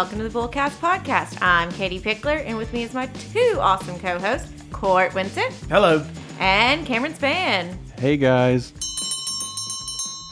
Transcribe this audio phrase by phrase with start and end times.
[0.00, 1.36] welcome to the Bullcast Podcast.
[1.42, 6.02] I'm Katie Pickler, and with me is my two awesome co hosts, Court Winston Hello.
[6.38, 7.78] and Cameron Span.
[7.98, 8.72] Hey guys.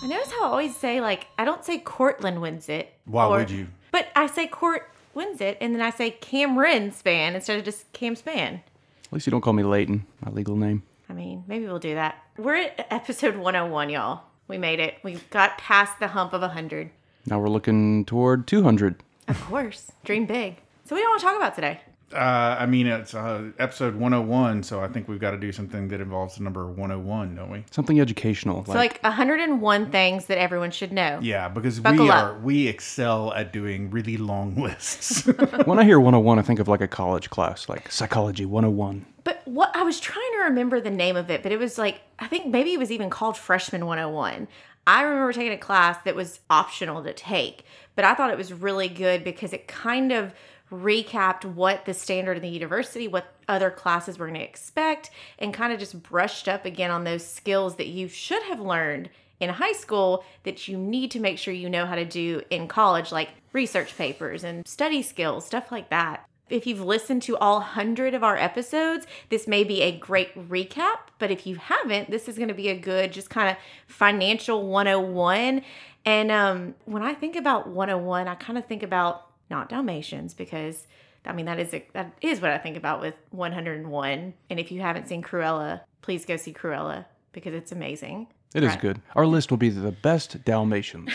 [0.02, 2.94] I notice how I always say, like, I don't say Cortland wins it.
[3.04, 3.66] Why would you?
[3.90, 7.93] But I say Court wins it, and then I say Cameron Span instead of just
[7.93, 8.62] Cam Span.
[9.04, 10.82] At least you don't call me Layton, my legal name.
[11.11, 12.16] I mean, maybe we'll do that.
[12.39, 14.22] We're at episode 101, y'all.
[14.48, 14.94] We made it.
[15.03, 16.89] We got past the hump of 100.
[17.26, 19.03] Now we're looking toward 200.
[19.29, 19.93] Of course.
[20.05, 20.57] Dream big.
[20.85, 21.81] So, what do you want to talk about today?
[22.13, 25.89] Uh, I mean, it's uh, episode 101, so I think we've got to do something
[25.89, 27.64] that involves the number 101, don't we?
[27.71, 28.64] Something educational.
[28.64, 31.18] So, like 101 things that everyone should know.
[31.21, 32.25] Yeah, because Buckle we up.
[32.25, 35.27] are we excel at doing really long lists.
[35.67, 39.05] when I hear 101, I think of like a college class, like psychology 101.
[39.25, 42.01] But what I was trying to remember the name of it, but it was like
[42.19, 44.48] I think maybe it was even called Freshman 101.
[44.87, 47.67] I remember taking a class that was optional to take,
[47.99, 50.33] but I thought it was really good because it kind of
[50.71, 55.11] recapped what the standard in the university, what other classes were going to expect,
[55.41, 59.11] and kind of just brushed up again on those skills that you should have learned
[59.41, 62.69] in high school that you need to make sure you know how to do in
[62.69, 66.25] college, like research papers and study skills, stuff like that.
[66.51, 70.99] If you've listened to all 100 of our episodes, this may be a great recap.
[71.19, 74.67] But if you haven't, this is going to be a good, just kind of financial
[74.67, 75.63] 101.
[76.05, 80.87] And um, when I think about 101, I kind of think about not Dalmatians because
[81.27, 84.35] I mean that is a, that is what I think about with 101.
[84.51, 88.29] And if you haven't seen Cruella, please go see Cruella because it's amazing.
[88.55, 88.81] It is Right.
[88.81, 89.03] good.
[89.15, 91.11] Our list will be the best Dalmatians.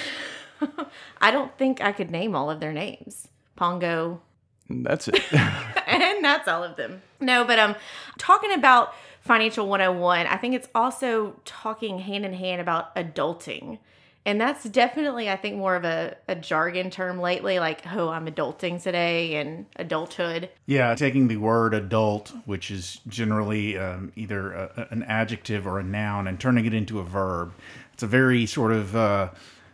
[1.22, 3.28] I don't think I could name all of their names.
[3.56, 4.22] Pongo,
[4.70, 5.22] That's it.
[5.34, 7.02] and that's all of them.
[7.20, 7.76] No, but um
[8.18, 13.80] talking about financial 101, I think it's also talking hand in hand about adulting.
[14.26, 18.26] And that's definitely, I think, more of a, a jargon term lately, like, oh, I'm
[18.26, 20.50] adulting today and adulthood.
[20.66, 25.84] yeah, taking the word adult, which is generally um, either a, an adjective or a
[25.84, 27.54] noun, and turning it into a verb.
[27.94, 29.30] It's a very sort of uh,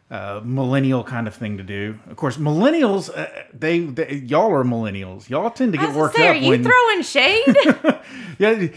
[0.10, 2.00] uh, millennial kind of thing to do.
[2.10, 5.30] Of course, millennials, uh, they, they y'all are millennials.
[5.30, 7.56] Y'all tend to get worked say, are you when throwing shade?
[8.40, 8.68] yeah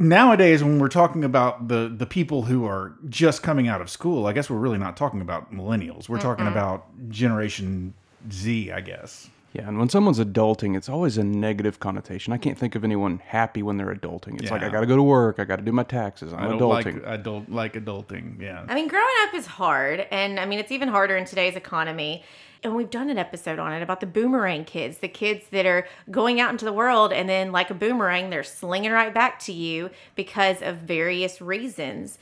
[0.00, 4.26] nowadays when we're talking about the the people who are just coming out of school
[4.26, 7.94] i guess we're really not talking about millennials we're talking about generation
[8.30, 12.32] z i guess yeah, and when someone's adulting, it's always a negative connotation.
[12.32, 14.40] I can't think of anyone happy when they're adulting.
[14.40, 15.40] It's like, I got to go to work.
[15.40, 16.32] I got to do my taxes.
[16.32, 17.02] I'm i don't adulting.
[17.02, 20.06] like i don't like adulting yeah I mean, growing up is hard.
[20.12, 22.22] And I mean, it's even harder in today's economy.
[22.62, 25.88] And we've done an episode on it about the boomerang kids, the kids that are
[26.10, 29.52] going out into the world and then, like a boomerang, they're slinging right back to
[29.52, 32.18] you because of various reasons.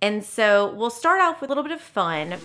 [0.00, 2.38] And so we'll start off with a little bit of fun.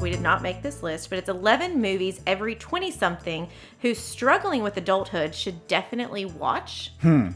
[0.00, 3.48] We did not make this list, but it's 11 movies every 20 something
[3.82, 6.92] who's struggling with adulthood should definitely watch.
[7.02, 7.30] Hmm.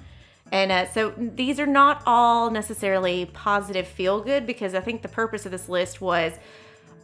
[0.50, 5.08] And uh, so these are not all necessarily positive feel good because I think the
[5.08, 6.34] purpose of this list was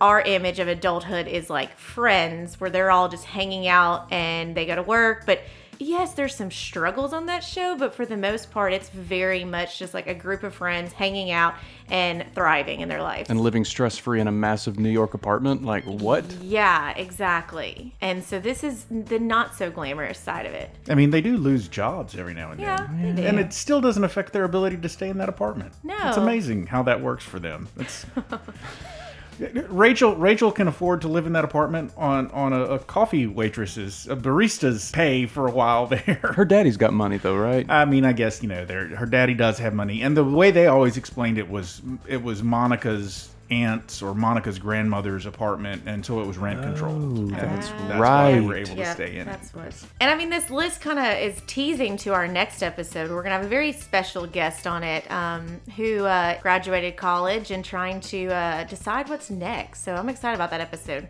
[0.00, 4.64] our image of adulthood is like friends where they're all just hanging out and they
[4.66, 5.24] go to work.
[5.26, 5.40] But
[5.80, 9.78] yes, there's some struggles on that show, but for the most part, it's very much
[9.78, 11.54] just like a group of friends hanging out
[11.88, 15.64] and thriving in their life and living stress free in a massive New York apartment.
[15.64, 16.24] Like, what?
[16.42, 17.94] yeah, exactly.
[18.00, 20.70] And so this is the not so glamorous side of it.
[20.88, 23.28] i mean they do lose jobs every now and Yeah, then they do.
[23.28, 25.94] and it still doesn't affect their ability to stay in that apartment No.
[26.08, 28.04] it's amazing how that works for them it's
[29.38, 34.06] Rachel Rachel can afford to live in that apartment on on a, a coffee waitress's
[34.08, 36.32] a barista's pay for a while there.
[36.34, 37.66] Her daddy's got money, though, right?
[37.68, 40.66] I mean, I guess you know, her daddy does have money, and the way they
[40.66, 46.38] always explained it was it was Monica's aunt's or Monica's grandmother's apartment, until it was
[46.38, 47.18] rent controlled.
[47.18, 48.68] Oh, And that's why they were right.
[48.68, 49.26] able to stay in.
[49.26, 49.74] That's what.
[50.00, 53.10] And I mean, this list kind of is teasing to our next episode.
[53.10, 57.64] We're gonna have a very special guest on it, um, who uh, graduated college and
[57.64, 59.82] trying to uh, decide what's next.
[59.84, 61.08] So I'm excited about that episode.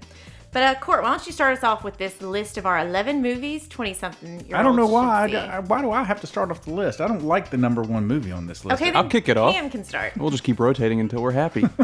[0.50, 3.21] But uh, Court, why don't you start us off with this list of our 11
[3.21, 4.55] movies, 20 something.
[4.55, 5.29] I don't know why.
[5.31, 7.00] I, I- why do I have to start off the list?
[7.03, 8.81] I don't like the number one movie on this list.
[8.81, 9.53] Okay, I'll kick it off.
[9.55, 10.17] Cam can start.
[10.17, 11.65] We'll just keep rotating until we're happy.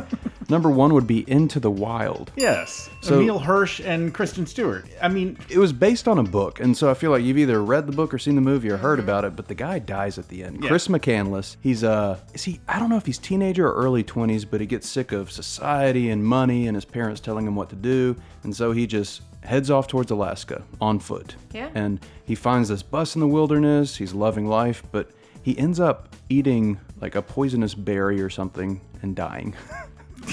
[0.50, 2.30] Number one would be Into the Wild.
[2.36, 4.84] Yes, So- Emile Hirsch and Kristen Stewart.
[5.00, 7.62] I mean, It was based on a book, and so I feel like you've either
[7.62, 9.36] read the book or seen the movie or heard about it.
[9.36, 10.62] But the guy dies at the end.
[10.62, 10.68] Yeah.
[10.68, 11.56] Chris McCandless.
[11.62, 12.60] He's uh, is he?
[12.68, 16.10] I don't know if he's teenager or early twenties, but he gets sick of society
[16.10, 19.70] and money and his parents telling him what to do, and so he just heads
[19.70, 21.36] off towards Alaska on foot.
[21.52, 21.70] Yeah.
[21.74, 23.96] And he finds this bus in the wilderness.
[23.96, 25.10] He's loving life, but
[25.42, 29.54] he ends up eating like a poisonous berry or something and dying.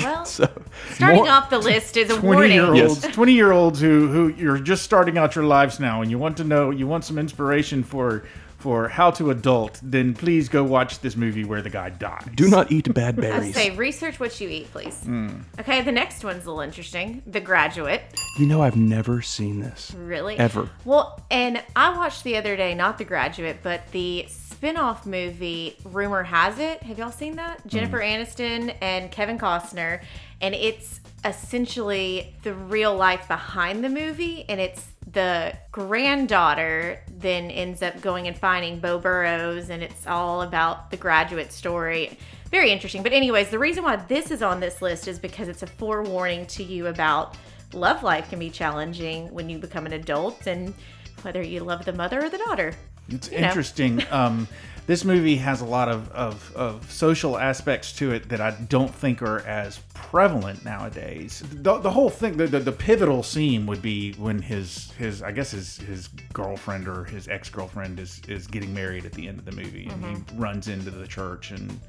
[0.02, 0.50] Well, So,
[0.94, 2.52] starting more- off the list is a 20 warning.
[2.54, 6.10] year olds 20 year olds who who you're just starting out your lives now and
[6.10, 8.24] you want to know you want some inspiration for
[8.62, 12.50] for how to adult then please go watch this movie where the guy dies do
[12.50, 13.34] not eat bad berries.
[13.34, 13.56] I berries.
[13.56, 15.02] say research what you eat, please.
[15.04, 15.30] Hmm.
[15.60, 17.22] Okay, the next one's a little interesting.
[17.26, 18.02] The Graduate.
[18.38, 19.94] You know, I've never seen this.
[19.98, 20.38] Really?
[20.38, 20.70] Ever.
[20.86, 26.24] Well, and I watched the other day, not The Graduate, but the spin-off movie Rumor
[26.24, 26.84] Has It.
[26.84, 27.66] Have y'all seen that?
[27.68, 30.02] Jennifer Aniston and Kevin Costner.
[30.42, 34.46] And it's essentially the real life behind the movie.
[34.50, 39.70] And it's the granddaughter then ends up going and finding Beau Burroughs.
[39.70, 42.18] And it's all about the graduate story.
[42.50, 43.04] Very interesting.
[43.04, 46.46] But, anyways, the reason why this is on this list is because it's a forewarning
[46.48, 47.38] to you about
[47.74, 50.74] love life can be challenging when you become an adult and
[51.22, 52.74] whether you love the mother or the daughter.
[53.10, 53.38] It's know.
[53.38, 54.04] interesting.
[54.12, 54.48] Um,
[54.92, 58.94] this movie has a lot of, of, of social aspects to it that I don't
[58.94, 61.42] think are as prevalent nowadays.
[61.50, 65.32] The, the whole thing, the, the, the pivotal scene would be when his his I
[65.32, 69.40] guess his his girlfriend or his ex girlfriend is is getting married at the end
[69.40, 71.80] of the movie, and he runs into the church and.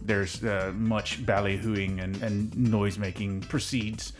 [0.00, 4.12] There's uh, much ballyhooing and, and noise making proceeds.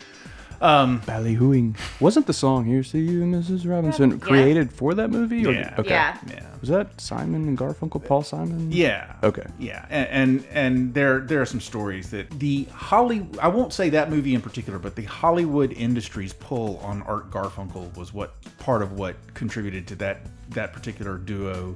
[0.61, 1.75] Ballyhooing.
[1.99, 3.69] Wasn't the song "Here's to You, Mrs.
[3.69, 4.17] Robinson" Yeah.
[4.17, 5.45] created for that movie?
[5.45, 5.75] Or- Yeah.
[5.77, 5.89] Okay.
[5.89, 6.17] Yeah.
[6.29, 6.45] Yeah.
[6.61, 8.03] Was that Simon and Garfunkel?
[8.03, 8.69] Paul Simon?
[8.71, 9.13] Yeah.
[9.23, 9.45] Okay.
[9.57, 13.89] Yeah, and, and and there there are some stories that the Holly I won't say
[13.91, 18.81] that movie in particular, but the Hollywood industry's pull on Art Garfunkel was what part
[18.81, 21.75] of what contributed to that that particular duo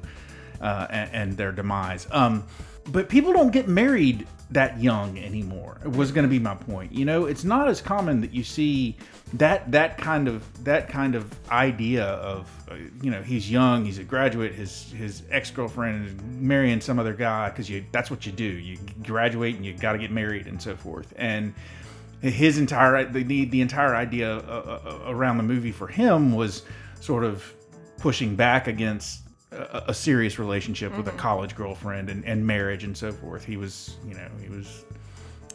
[0.60, 2.08] uh, and, and their demise.
[2.12, 2.44] Um,
[2.92, 5.78] but people don't get married that young anymore.
[5.84, 6.92] Was going to be my point.
[6.92, 8.96] You know, it's not as common that you see
[9.34, 13.98] that that kind of that kind of idea of uh, you know he's young, he's
[13.98, 18.26] a graduate, his his ex girlfriend is marrying some other guy because you that's what
[18.26, 18.44] you do.
[18.44, 21.14] You graduate and you got to get married and so forth.
[21.18, 21.54] And
[22.22, 26.64] his entire the the, entire idea uh, uh, around the movie for him was
[27.02, 27.52] sort of
[27.98, 29.23] pushing back against
[29.54, 31.20] a, a serious relationship with a mm-hmm.
[31.20, 33.46] college girlfriend and, and marriage and so forth.
[33.46, 34.86] He was, you know, he was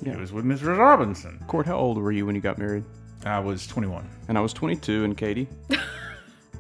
[0.01, 0.15] yeah.
[0.15, 0.79] he was with Mrs.
[0.79, 1.43] Robinson.
[1.47, 2.85] Court, how old were you when you got married?
[3.25, 4.09] I was 21.
[4.29, 5.49] And I was 22, and Katie.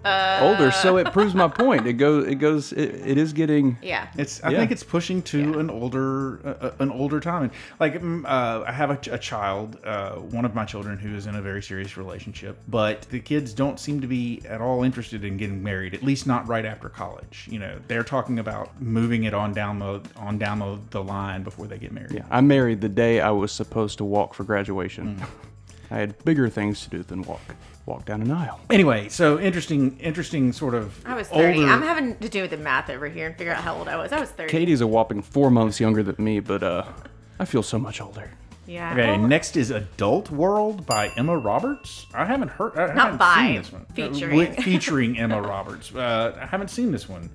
[0.04, 1.86] Older, so it proves my point.
[1.86, 3.76] It goes, it goes, it, it is getting.
[3.82, 4.08] Yeah.
[4.16, 4.58] It's I Yeah.
[4.58, 5.58] think it's pushing to Yeah.
[5.60, 7.42] an older uh, an older time.
[7.44, 11.14] And like mm, uh, I have a, a child, uh, one of my children who
[11.14, 14.82] is in a very serious relationship, but the kids don't seem to be at all
[14.84, 15.94] interested in getting married.
[15.94, 17.46] At least not right after college.
[17.50, 21.42] You know, they're talking about moving it on down the on down the, the line
[21.42, 22.12] before they get married.
[22.12, 25.20] Yeah, I married the day I was supposed to walk for graduation.
[25.90, 27.40] I had bigger things to do than walk,
[27.86, 28.60] walk down an aisle.
[28.70, 31.04] Anyway, so interesting, interesting sort of.
[31.06, 31.60] I was 30.
[31.60, 33.88] Older, I'm having to do with the math over here and figure out how old
[33.88, 34.12] I was.
[34.12, 34.50] I was 30.
[34.50, 36.84] Katie's a whopping four months younger than me, but uh,
[37.38, 38.30] I feel so much older.
[38.66, 38.92] Yeah.
[38.92, 42.06] Okay, Well, next is Adult World by Emma Roberts.
[42.12, 42.76] I haven't heard.
[42.76, 43.86] I haven't by, seen this one.
[43.94, 44.36] Featuring.
[44.36, 45.94] with- featuring Emma Roberts.
[45.94, 47.30] Uh, I haven't seen this one.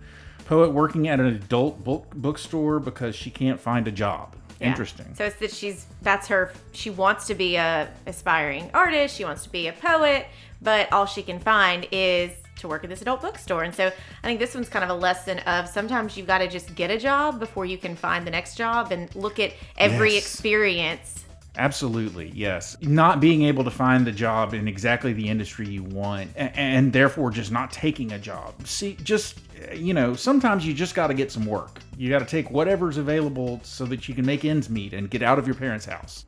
[0.45, 4.35] Poet working at an adult book bookstore because she can't find a job.
[4.59, 4.69] Yeah.
[4.69, 5.13] Interesting.
[5.15, 9.44] So it's that she's that's her she wants to be a aspiring artist, she wants
[9.44, 10.27] to be a poet,
[10.61, 13.63] but all she can find is to work at this adult bookstore.
[13.63, 16.48] And so I think this one's kind of a lesson of sometimes you've got to
[16.48, 20.13] just get a job before you can find the next job and look at every
[20.13, 20.24] Yes.
[20.24, 21.23] experience
[21.55, 22.75] Absolutely, yes.
[22.81, 26.93] Not being able to find the job in exactly the industry you want, and, and
[26.93, 28.55] therefore just not taking a job.
[28.65, 29.39] See, just
[29.74, 31.79] you know, sometimes you just got to get some work.
[31.98, 35.22] You got to take whatever's available so that you can make ends meet and get
[35.22, 36.25] out of your parents' house.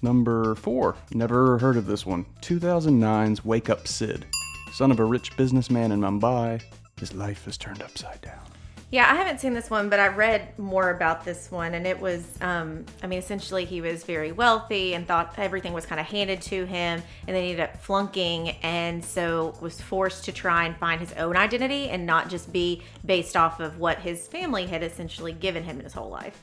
[0.00, 2.24] Number four, never heard of this one.
[2.40, 4.26] 2009's Wake Up Sid.
[4.72, 6.62] Son of a rich businessman in Mumbai,
[7.00, 8.44] his life is turned upside down.
[8.90, 12.00] Yeah, I haven't seen this one, but I read more about this one, and it
[12.00, 16.06] was, um, I mean, essentially he was very wealthy and thought everything was kind of
[16.06, 20.64] handed to him, and then he ended up flunking, and so was forced to try
[20.64, 24.64] and find his own identity and not just be based off of what his family
[24.64, 26.40] had essentially given him in his whole life.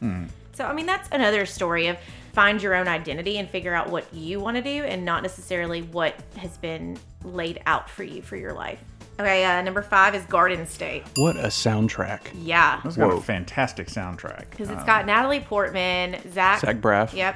[0.54, 1.98] So, I mean, that's another story of
[2.34, 5.82] find your own identity and figure out what you want to do, and not necessarily
[5.82, 8.84] what has been laid out for you for your life.
[9.20, 11.04] Okay, uh, number five is Garden State.
[11.16, 12.20] What a soundtrack.
[12.44, 12.82] Yeah.
[12.84, 13.18] It's got Whoa.
[13.18, 14.50] a fantastic soundtrack.
[14.50, 16.60] because it's got Natalie Portman, Zach.
[16.60, 17.14] Zach Braff.
[17.14, 17.36] Yep.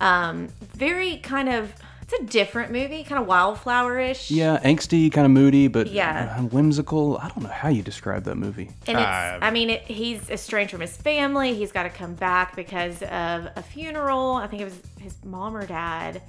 [0.00, 1.72] Um, very kind of.
[2.02, 4.30] It's a different movie, kind of wildflower-ish.
[4.30, 6.36] Yeah, angsty, kind of moody, but Yeah.
[6.38, 7.16] uh, whimsical.
[7.16, 8.70] I don't know how you describe that movie.
[8.86, 11.54] And it's, Uh, I mean, it, he's estranged from his family.
[11.54, 14.34] He's got to come back because of a funeral.
[14.34, 16.20] I think it was his mom or dad.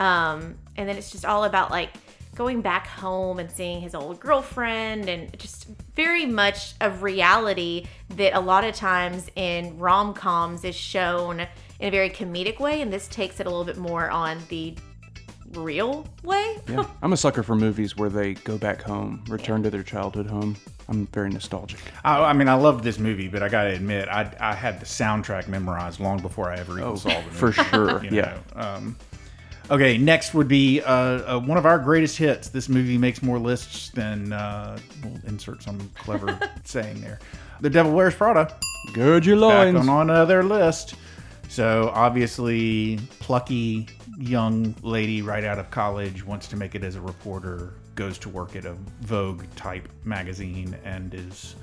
[0.00, 1.90] Um, and then it's just all about like
[2.40, 8.34] going back home and seeing his old girlfriend and just very much a reality that
[8.34, 13.08] a lot of times in rom-coms is shown in a very comedic way, and this
[13.08, 14.74] takes it a little bit more on the
[15.52, 16.56] real way.
[16.66, 16.86] Yeah.
[17.02, 20.56] I'm a sucker for movies where they go back home, return to their childhood home.
[20.88, 21.80] I'm very nostalgic.
[22.06, 24.80] I, I mean, I loved this movie, but I got to admit, I, I had
[24.80, 27.36] the soundtrack memorized long before I ever even saw the movie.
[27.36, 28.02] For sure.
[28.10, 28.38] you yeah.
[28.54, 28.96] Um,
[29.70, 32.48] okay, next would be uh, uh, one of our greatest hits.
[32.48, 37.18] This movie makes more lists than uh, we'll insert some clever saying there.
[37.60, 38.54] The Devil Wears Prada
[38.94, 40.94] Gird your back on another list.
[41.48, 47.00] So obviously, plucky young lady right out of college wants to make it as a
[47.00, 47.74] reporter.
[47.96, 51.56] Goes to work at a Vogue type magazine and is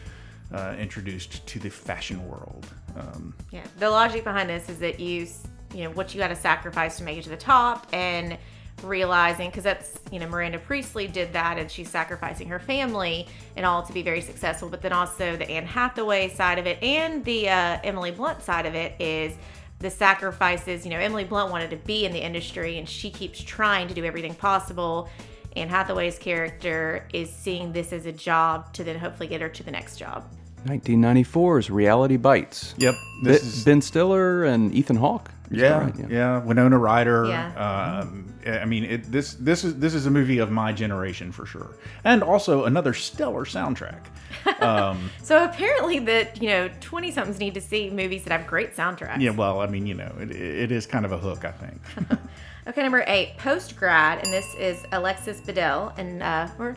[0.53, 2.67] uh, introduced to the fashion world.
[2.95, 6.29] Um, Yeah, the logic behind this is that you, s- you know, what you got
[6.29, 8.37] to sacrifice to make it to the top, and
[8.83, 13.65] realizing because that's you know Miranda Priestly did that, and she's sacrificing her family and
[13.65, 14.69] all to be very successful.
[14.69, 18.65] But then also the Anne Hathaway side of it and the uh, Emily Blunt side
[18.65, 19.33] of it is
[19.79, 20.85] the sacrifices.
[20.85, 23.93] You know, Emily Blunt wanted to be in the industry, and she keeps trying to
[23.93, 25.09] do everything possible.
[25.55, 29.63] Anne Hathaway's character is seeing this as a job to then hopefully get her to
[29.63, 30.23] the next job.
[30.67, 32.75] 1994's Reality Bites.
[32.77, 35.31] yep, Be- this is ben Stiller and Ethan Hawke.
[35.49, 36.09] Yeah, right?
[36.09, 37.25] yeah, Winona Ryder.
[37.27, 38.01] Yeah.
[38.01, 41.45] Um, I mean, it, this this is this is a movie of my generation for
[41.45, 44.05] sure, and also another stellar soundtrack.
[45.23, 49.21] So apparently, that you know, twenty somethings need to see movies that have great soundtracks.
[49.21, 51.81] Yeah, well, I mean, you know, it, it is kind of a hook, I think.
[52.67, 56.75] Okay, number eight, post grad, and this is Alexis Bledel and uh, or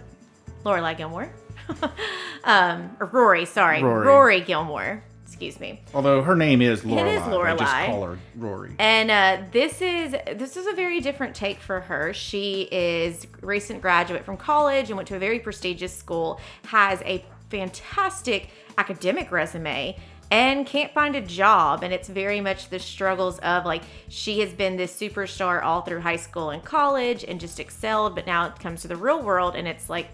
[0.64, 1.30] Lorelai Gilmore,
[2.44, 3.44] um, or Rory.
[3.44, 4.06] Sorry, Rory.
[4.06, 4.40] Rory.
[4.40, 5.02] Gilmore.
[5.26, 5.80] Excuse me.
[5.94, 8.72] Although her name is Lorelai, is they just call her Rory.
[8.78, 12.12] And uh, this is this is a very different take for her.
[12.12, 16.40] She is recent graduate from college and went to a very prestigious school.
[16.66, 19.96] Has a fantastic academic resume
[20.30, 24.52] and can't find a job and it's very much the struggles of like she has
[24.52, 28.58] been this superstar all through high school and college and just excelled but now it
[28.60, 30.08] comes to the real world and it's like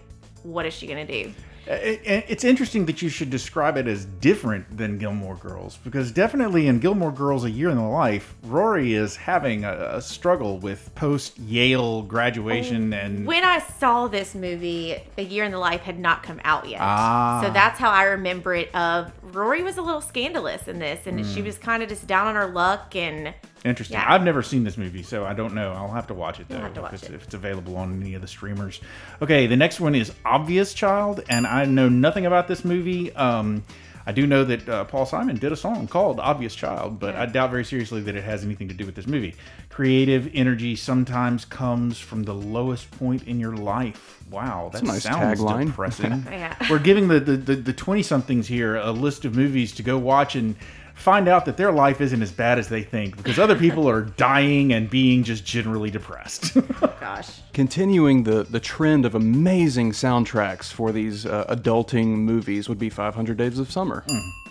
[0.47, 1.33] what is she going to do
[1.69, 6.13] It- it- it's interesting that you should describe it as different than Gilmore Girls because
[6.13, 10.59] definitely in Gilmore Girls: A Year in the Life, Rory is having a, a struggle
[10.59, 15.81] with post Yale graduation and when I saw this movie, A Year in the Life
[15.81, 16.79] had not come out yet.
[16.81, 17.41] Ah.
[17.43, 21.19] So that's how I remember it of Rory was a little scandalous in this and
[21.19, 21.33] Hmm.
[21.33, 23.33] she was kind of just down on her luck and
[23.65, 23.97] Interesting.
[23.97, 24.05] Yeah.
[24.13, 25.73] I've never seen this movie, so I don't know.
[25.73, 27.15] I'll have to watch it though, have to watch if, it's, it.
[27.15, 28.79] if it's available on any of the streamers.
[29.21, 33.13] Okay, the next one is Obvious Child, and I know nothing about this movie.
[33.15, 33.63] Um,
[34.07, 37.25] I do know that uh, Paul Simon did a song called Obvious Child, but I
[37.25, 39.35] doubt very seriously that it has anything to do with this movie.
[39.69, 44.23] Creative energy sometimes comes from the lowest point in your life.
[44.31, 45.67] Wow, that a nice sounds tagline.
[45.67, 46.25] depressing.
[46.37, 46.55] Yeah.
[46.69, 50.35] We're giving the the the twenty somethings here a list of movies to go watch
[50.35, 50.55] and
[50.97, 54.01] find out that their life isn't as bad as they think because other people are
[54.17, 56.57] dying and being just generally depressed.
[56.99, 57.39] gosh.
[57.53, 63.37] Continuing the, the trend of amazing soundtracks for these uh, adulting movies would be 500
[63.37, 64.03] Days of Summer.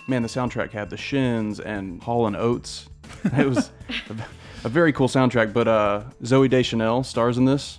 [0.07, 2.87] Man, the soundtrack had the Shins and Hall and Oates.
[3.25, 3.71] It was
[4.09, 4.15] a,
[4.63, 5.51] a very cool soundtrack.
[5.53, 7.77] But uh, Zooey Deschanel stars in this.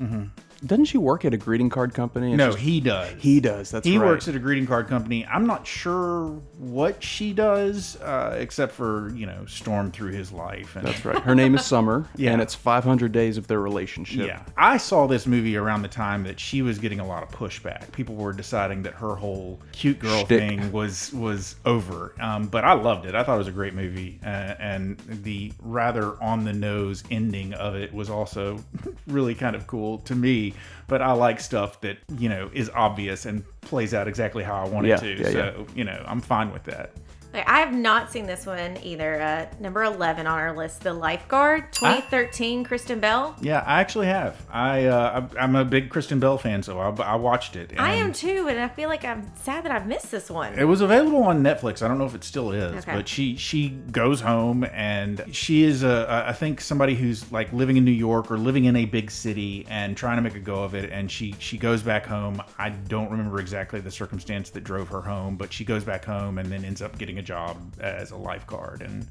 [0.67, 2.29] Doesn't she work at a greeting card company?
[2.29, 3.11] and no, she's- he does.
[3.23, 3.71] he does.
[3.71, 4.07] That's he right.
[4.09, 5.25] works at a greeting card company.
[5.27, 10.75] I'm not sure what she does, uh, except for you know storm through his life.
[10.77, 11.19] And That's right.
[11.23, 12.33] Her name is Summer, Yeah.
[12.33, 14.27] and it's 500 days of their relationship.
[14.27, 17.29] Yeah, I saw this movie around the time that she was getting a lot of
[17.31, 17.91] pushback.
[17.93, 20.39] People were deciding that her whole cute girl Shtick.
[20.41, 22.15] thing was was over.
[22.21, 23.15] Um, but I loved it.
[23.15, 24.27] I thought it was a great movie, uh,
[24.59, 28.59] and the rather on the nose ending of it was also
[29.07, 30.48] really kind of cool to me.
[30.87, 34.69] But I like stuff that you know is obvious and plays out exactly how I
[34.69, 35.23] want Yeah, it to.
[35.23, 36.93] yeah, so you know, I'm fine with that.
[37.35, 39.21] I have not seen this one either.
[39.21, 43.37] Uh, number 11 on our list, The Lifeguard, 2013, Kristen Bell.
[43.43, 44.45] Yeah, I actually have.
[44.51, 47.73] I uh, I'm- a big Kristen Bell fan, so I, I watched it.
[47.79, 50.59] I am too, and I feel like I'm sad that I've missed this one.
[50.59, 51.83] It was available on Netflix.
[51.83, 52.95] I don't know if it still is, Okay.
[52.95, 57.77] but she she goes home and she is a I think somebody who's like living
[57.77, 60.63] in New York or living in a big city and trying to make a go
[60.63, 60.91] of it.
[60.91, 62.43] And she she goes back home.
[62.59, 66.39] I don't remember exactly the circumstance that drove her home, but she goes back home
[66.39, 69.07] and then ends up getting a job as a lifeguard and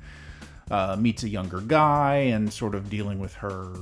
[0.71, 3.73] uh, meets a younger guy and sort of dealing with her.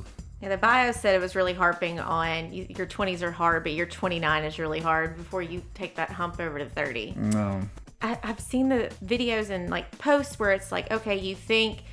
[0.41, 3.85] Yeah, the bio said it was really harping on your 20s are hard, but your
[3.85, 7.15] 29 is really hard before you take that hump over to 30.
[7.17, 7.61] No.
[8.01, 11.83] I, I've seen the videos and like posts where it's like, okay, you think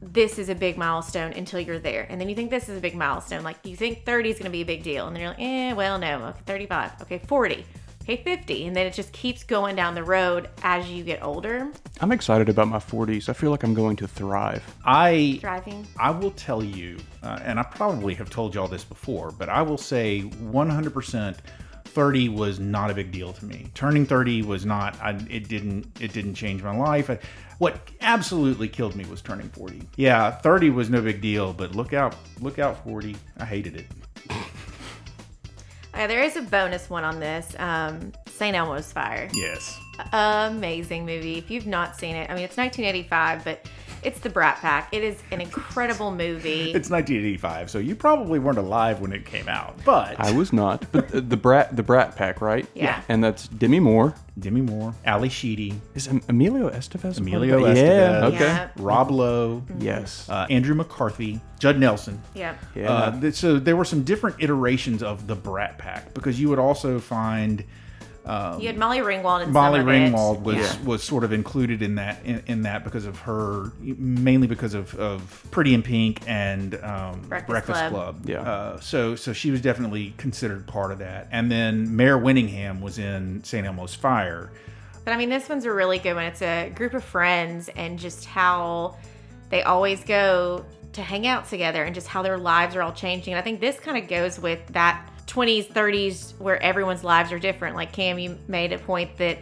[0.00, 2.80] this is a big milestone until you're there, and then you think this is a
[2.80, 3.42] big milestone.
[3.42, 5.40] Like you think 30 is going to be a big deal, and then you're like,
[5.40, 7.64] eh, well, no, okay, 35, okay, 40.
[8.08, 8.66] Okay, 50.
[8.66, 11.70] And then it just keeps going down the road as you get older.
[12.00, 13.28] I'm excited about my 40s.
[13.28, 14.62] I feel like I'm going to thrive.
[14.84, 15.86] I Driving.
[15.98, 19.62] I will tell you, uh, and I probably have told y'all this before, but I
[19.62, 21.36] will say 100%.
[21.84, 23.68] 30 was not a big deal to me.
[23.72, 25.00] Turning 30 was not.
[25.00, 25.86] I, it didn't.
[25.98, 27.08] It didn't change my life.
[27.08, 27.18] I,
[27.56, 29.80] what absolutely killed me was turning 40.
[29.96, 32.14] Yeah, 30 was no big deal, but look out!
[32.38, 32.84] Look out!
[32.84, 33.16] 40.
[33.38, 33.86] I hated it.
[35.96, 37.56] Okay, there is a bonus one on this.
[37.58, 38.54] Um, St.
[38.54, 39.30] Elmo's Fire.
[39.32, 39.80] Yes.
[40.12, 41.38] Amazing movie.
[41.38, 43.66] If you've not seen it, I mean, it's 1985, but
[44.02, 44.88] it's the Brat Pack.
[44.92, 46.72] It is an incredible movie.
[46.76, 49.76] It's 1985, so you probably weren't alive when it came out.
[49.84, 52.66] But I was not, but the, the brat, the Brat Pack, right?
[52.74, 53.02] Yeah.
[53.08, 54.14] And that's Demi Moore.
[54.38, 56.94] Demi Moore, Ally Sheedy, Is Em- Emilio Estevez?
[56.94, 57.76] a part of Emilio that?
[57.76, 58.26] Yeah.
[58.26, 58.38] Okay.
[58.38, 58.68] Yeah.
[58.76, 60.28] Rob Lowe, Yes.
[60.28, 62.20] uh, Andrew McCarthy, Judd Nelson.
[62.34, 62.54] yeah.
[62.74, 62.92] yeah.
[62.92, 66.98] Uh, so there were some different iterations of the Brat Pack because you would also
[67.00, 67.64] find
[68.26, 70.12] You had Molly Ringwald and Molly some of it.
[70.12, 70.82] Ringwald was Yeah.
[70.84, 74.94] was sort of included in that in, in that because of her mainly because of,
[74.96, 78.22] of Pretty in Pink and um, Breakfast Club.
[78.28, 78.40] Yeah.
[78.42, 81.28] Uh, so so she was definitely considered part of that.
[81.30, 83.66] And then Mare Winningham was in St.
[83.66, 84.50] Elmo's Fire.
[85.04, 86.24] But I mean, this one's a really good one.
[86.24, 88.96] It's a group of friends and just how
[89.50, 90.64] they always go
[90.94, 93.34] to hang out together and just how their lives are all changing.
[93.34, 97.38] And I think this kind of goes with that 20s, 30s where everyone's lives are
[97.38, 97.76] different.
[97.76, 99.38] Like Cam, you made a point that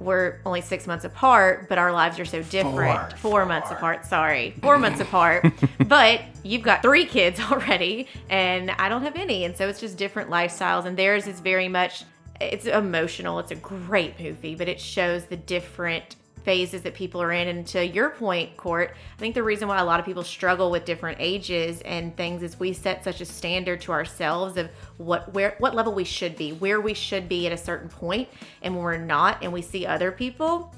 [0.00, 3.12] we're only six months apart, but our lives are so different.
[3.12, 3.30] Four.
[3.30, 4.54] Four months apart, sorry.
[4.62, 5.46] Four months apart.
[5.86, 9.44] But you've got three kids already, and I don't have any.
[9.44, 10.86] And so it's just different lifestyles.
[10.86, 12.04] And theirs is very much,
[12.40, 13.38] it's emotional.
[13.38, 17.48] It's a great movie, but it shows the different phases that people are in.
[17.48, 20.70] And to your point, Court, I think the reason why a lot of people struggle
[20.70, 25.32] with different ages and things is we set such a standard to ourselves of what
[25.32, 28.28] where what level we should be, where we should be at a certain point,
[28.62, 30.72] and when we're not, and we see other people,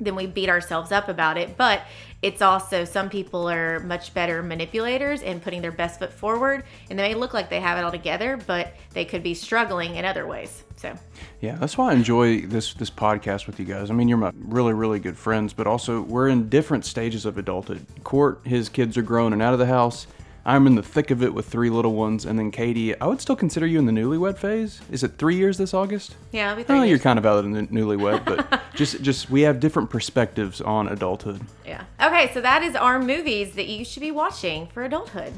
[0.00, 1.56] then we beat ourselves up about it.
[1.56, 1.82] But
[2.24, 6.98] it's also some people are much better manipulators and putting their best foot forward, and
[6.98, 10.06] they may look like they have it all together, but they could be struggling in
[10.06, 10.62] other ways.
[10.76, 10.96] So
[11.42, 13.90] Yeah, that's why I enjoy this this podcast with you guys.
[13.90, 17.36] I mean, you're my really really good friends, but also we're in different stages of
[17.36, 17.84] adulthood.
[18.04, 20.06] Court, his kids are grown and out of the house.
[20.46, 22.98] I'm in the thick of it with three little ones, and then Katie.
[23.00, 24.80] I would still consider you in the newlywed phase.
[24.90, 26.16] Is it three years this August?
[26.32, 29.30] yeah, it'll be three Oh, you're kind of out in the newlywed, but just just
[29.30, 31.40] we have different perspectives on adulthood.
[31.66, 31.84] Yeah.
[32.02, 35.32] Okay, so that is our movies that you should be watching for adulthood.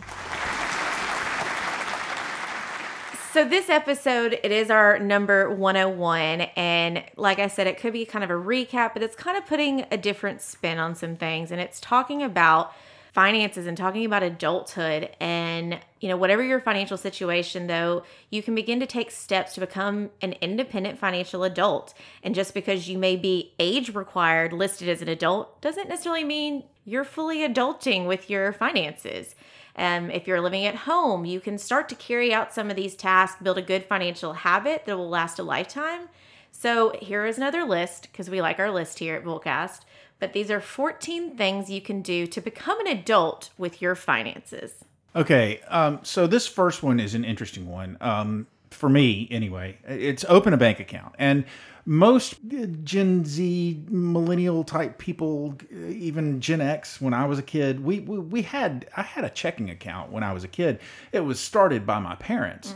[3.32, 8.06] So this episode, it is our number 101 and like I said it could be
[8.06, 11.50] kind of a recap, but it's kind of putting a different spin on some things
[11.50, 12.72] and it's talking about
[13.16, 18.54] finances and talking about adulthood and you know whatever your financial situation though you can
[18.54, 21.94] begin to take steps to become an independent financial adult.
[22.22, 26.64] And just because you may be age required listed as an adult doesn't necessarily mean
[26.84, 29.34] you're fully adulting with your finances.
[29.76, 32.94] Um, if you're living at home you can start to carry out some of these
[32.94, 36.10] tasks build a good financial habit that will last a lifetime.
[36.52, 39.86] So here is another list because we like our list here at Bullcast.
[40.18, 44.72] But these are 14 things you can do to become an adult with your finances.
[45.14, 49.78] Okay, um, so this first one is an interesting one um, for me, anyway.
[49.86, 51.44] It's open a bank account, and
[51.86, 52.36] most
[52.82, 58.18] Gen Z, millennial type people, even Gen X, when I was a kid, we, we
[58.18, 60.80] we had I had a checking account when I was a kid.
[61.12, 62.74] It was started by my parents.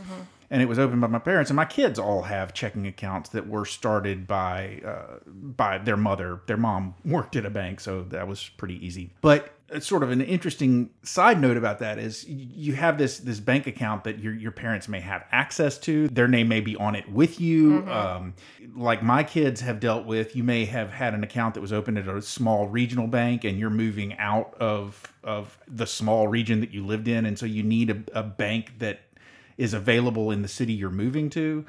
[0.51, 3.47] And it was opened by my parents, and my kids all have checking accounts that
[3.47, 6.41] were started by uh, by their mother.
[6.45, 9.13] Their mom worked at a bank, so that was pretty easy.
[9.21, 13.39] But it's sort of an interesting side note about that is you have this this
[13.39, 16.09] bank account that your your parents may have access to.
[16.09, 17.87] Their name may be on it with you.
[17.89, 18.33] Um,
[18.75, 21.97] like my kids have dealt with, you may have had an account that was opened
[21.97, 26.73] at a small regional bank, and you're moving out of of the small region that
[26.73, 28.99] you lived in, and so you need a, a bank that
[29.57, 31.65] is available in the city you're moving to.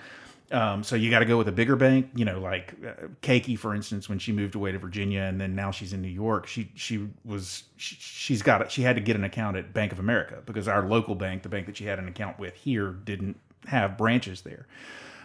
[0.51, 3.59] Um, so you got to go with a bigger bank, you know, like uh, Keiki,
[3.59, 6.47] for instance, when she moved away to Virginia and then now she's in New York.
[6.47, 8.71] She she was she, she's got it.
[8.71, 11.49] She had to get an account at Bank of America because our local bank, the
[11.49, 14.66] bank that she had an account with here, didn't have branches there.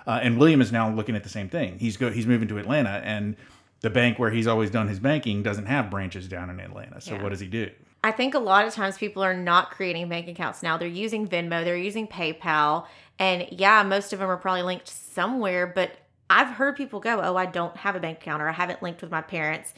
[0.06, 1.78] Uh, and William is now looking at the same thing.
[1.78, 3.36] He's go he's moving to Atlanta, and
[3.82, 7.02] the bank where he's always done his banking doesn't have branches down in Atlanta.
[7.02, 7.24] So Yeah.
[7.24, 7.70] what does he do?
[8.08, 10.78] I think a lot of times people are not creating bank accounts now.
[10.78, 12.86] They're using Venmo, they're using PayPal.
[13.20, 15.92] And yeah, most of them are probably linked somewhere, but
[16.30, 19.02] I've heard people go, Oh, I don't have a bank account or I haven't linked
[19.02, 19.74] with my parents.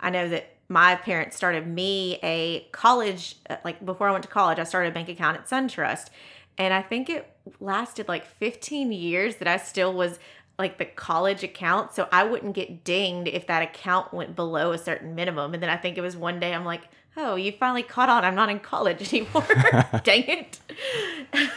[0.00, 4.28] I know that my parents started me a college, uh, like before I went to
[4.28, 6.08] college, I started a bank account at SunTrust.
[6.58, 10.18] And I think it lasted like 15 years that I still was
[10.58, 14.78] like the college account, so I wouldn't get dinged if that account went below a
[14.78, 15.54] certain minimum.
[15.54, 16.82] And then I think it was one day I'm like,
[17.16, 18.24] oh, you finally caught on.
[18.24, 19.46] I'm not in college anymore.
[20.04, 20.58] Dang it.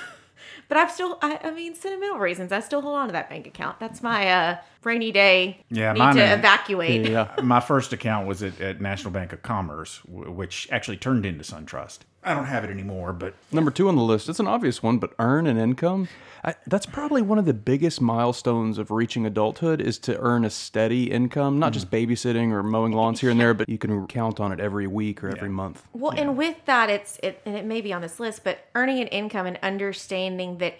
[0.67, 2.51] but I've still, I, I mean, sentimental reasons.
[2.51, 3.79] I still hold on to that bank account.
[3.79, 5.63] That's my uh, rainy day.
[5.69, 7.09] Yeah, need mine to is- evacuate.
[7.09, 7.33] Yeah.
[7.41, 11.43] My first account was at, at National Bank of Commerce, w- which actually turned into
[11.43, 11.99] SunTrust.
[12.23, 14.99] I don't have it anymore, but Number two on the list, it's an obvious one,
[14.99, 16.07] but earn an income.
[16.43, 20.49] I, that's probably one of the biggest milestones of reaching adulthood is to earn a
[20.49, 22.11] steady income, not just mm-hmm.
[22.11, 25.23] babysitting or mowing lawns here and there, but you can count on it every week
[25.23, 25.83] or every month.
[25.93, 28.99] Well, and with that, it's it, and it may be on this list, but earning
[28.99, 30.75] an income and understanding that,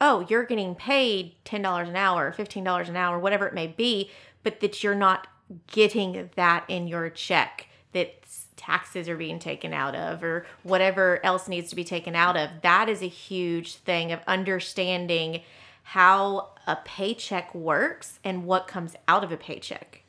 [0.00, 3.66] oh, you're getting paid ten dollars an hour, fifteen dollars an hour, whatever it may
[3.66, 4.10] be,
[4.42, 5.26] but that you're not
[5.66, 7.66] getting that in your check.
[7.92, 8.24] That
[8.56, 12.50] taxes are being taken out of, or whatever else needs to be taken out of.
[12.62, 15.42] That is a huge thing of understanding
[15.82, 19.99] how a paycheck works and what comes out of a paycheck.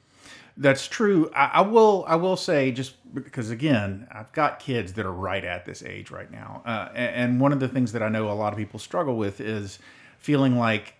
[0.57, 1.29] That's true.
[1.35, 2.05] I, I will.
[2.07, 6.11] I will say just because again, I've got kids that are right at this age
[6.11, 8.57] right now, uh, a- and, one of the things that I know a lot of
[8.59, 9.79] people struggle with is
[10.17, 10.95] feeling like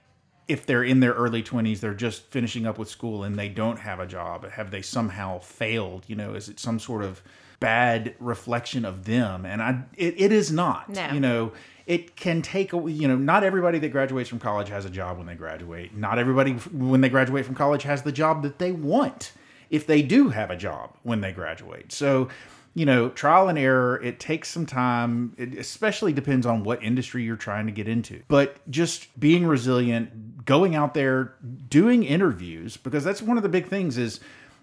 [0.48, 3.80] if they're in their early twenties, they're just finishing up with school and they don't
[3.80, 4.50] have a job.
[4.52, 6.06] Have they somehow failed?
[6.08, 7.22] You know, is it some sort of
[7.60, 9.46] bad reflection of them?
[9.46, 10.90] And I, it, it is not.
[10.90, 11.10] No.
[11.12, 11.52] You know,
[11.86, 15.28] it can take you know not everybody that graduates from college has a job when
[15.28, 19.32] they graduate not everybody when they graduate from college has the job that they want
[19.72, 21.92] if they do have a job when they graduate.
[21.92, 22.30] So
[22.74, 25.34] you know trial and error it takes some time.
[25.38, 28.22] It especially depends on what industry you're trying to get into.
[28.28, 31.36] But just being resilient going out there
[31.70, 34.20] doing interviews because that's one of the big things is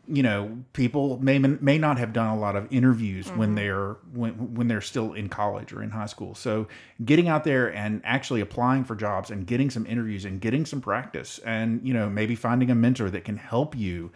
[0.06, 3.54] you know people may may not have done a lot of interviews when mm-hmm.
[3.56, 6.34] they're when when they're still in college or in high school.
[6.34, 6.66] So
[7.04, 10.80] getting out there and actually applying for jobs and getting some interviews and getting some
[10.80, 14.10] practice and you know maybe finding a mentor that can help you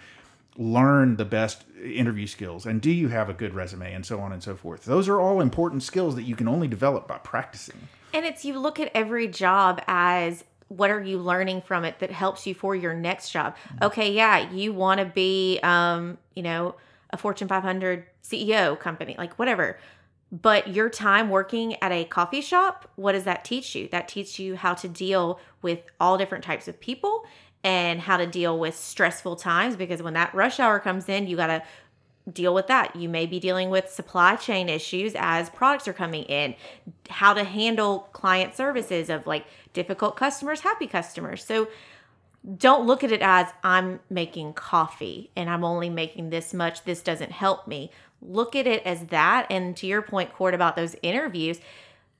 [0.56, 4.32] learn the best interview skills and do you have a good resume and so on
[4.32, 7.88] and so forth those are all important skills that you can only develop by practicing
[8.12, 12.10] And it's you look at every job as what are you learning from it that
[12.10, 13.56] helps you for your next job?
[13.80, 16.74] Okay, yeah, you want to be, um, you know,
[17.10, 19.78] a Fortune 500 CEO company, like whatever.
[20.30, 23.88] But your time working at a coffee shop, what does that teach you?
[23.88, 27.26] That teaches you how to deal with all different types of people
[27.64, 31.36] and how to deal with stressful times because when that rush hour comes in, you
[31.36, 31.62] got to
[32.30, 32.94] deal with that.
[32.94, 36.54] You may be dealing with supply chain issues as products are coming in,
[37.08, 41.44] how to handle client services of like difficult customers, happy customers.
[41.44, 41.68] So
[42.56, 46.84] don't look at it as I'm making coffee and I'm only making this much.
[46.84, 47.90] This doesn't help me.
[48.20, 49.46] Look at it as that.
[49.50, 51.60] And to your point, Court, about those interviews,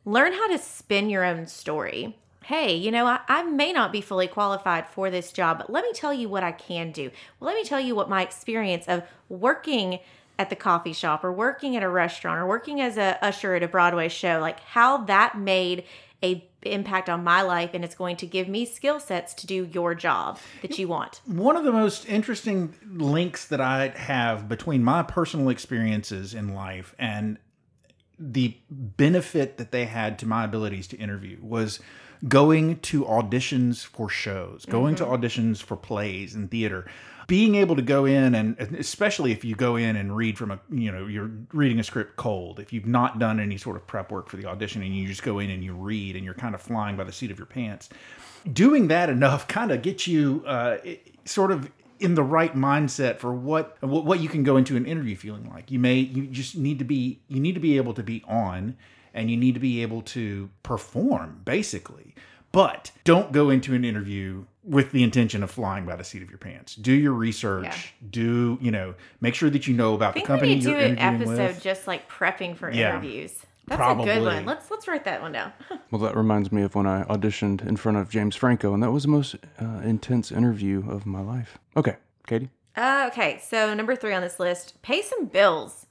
[0.05, 2.17] learn how to spin your own story.
[2.45, 5.85] Hey, you know, I, I may not be fully qualified for this job, but let
[5.85, 7.11] me tell you what I can do.
[7.39, 10.01] Well, let me tell you what my experience of working
[10.39, 13.63] at the coffee shop or working at a restaurant or working as a usher at
[13.63, 15.85] a Broadway show, like how that made
[16.23, 19.69] a impact on my life and it's going to give me skill sets to do
[19.73, 21.21] your job that you want.
[21.27, 26.95] one of the most interesting links that I have between my personal experiences in life
[26.99, 27.39] and
[28.31, 31.81] the benefit that they had to my abilities to interview was
[32.29, 36.87] going to auditions for shows, going to auditions for plays and theater.
[37.27, 40.61] Being able to go in and especially if you go in and read from a
[40.71, 44.11] you know you're reading a script cold if you've not done any sort of prep
[44.11, 46.55] work for the audition and you just go in and you read and you're kind
[46.55, 47.89] of flying by the seat of your pants
[48.53, 50.79] doing that enough kind of gets you uh,
[51.25, 51.71] sort of
[52.03, 55.71] in the right mindset for what what you can go into an interview feeling like.
[55.71, 58.77] You may you just need to be you need to be able to be on
[59.15, 62.15] and you need to be able to perform basically.
[62.53, 66.29] But don't go into an interview with the intention of flying by the seat of
[66.29, 66.75] your pants.
[66.77, 67.65] Do your research.
[67.65, 68.09] Yeah.
[68.11, 70.71] Do, you know, make sure that you know about I the company we need to
[70.71, 71.63] you're do an episode with.
[71.63, 72.91] just like prepping for Yeah.
[72.91, 73.35] interviews.
[73.67, 74.45] That's a good one.
[74.45, 75.53] Let's let's write that one down.
[75.91, 78.91] Well, that reminds me of when I auditioned in front of James Franco, and that
[78.91, 81.59] was the most uh, intense interview of my life.
[81.77, 81.97] Okay,
[82.27, 82.49] Katie.
[82.75, 85.85] Uh, okay, so number three on this list, pay some bills.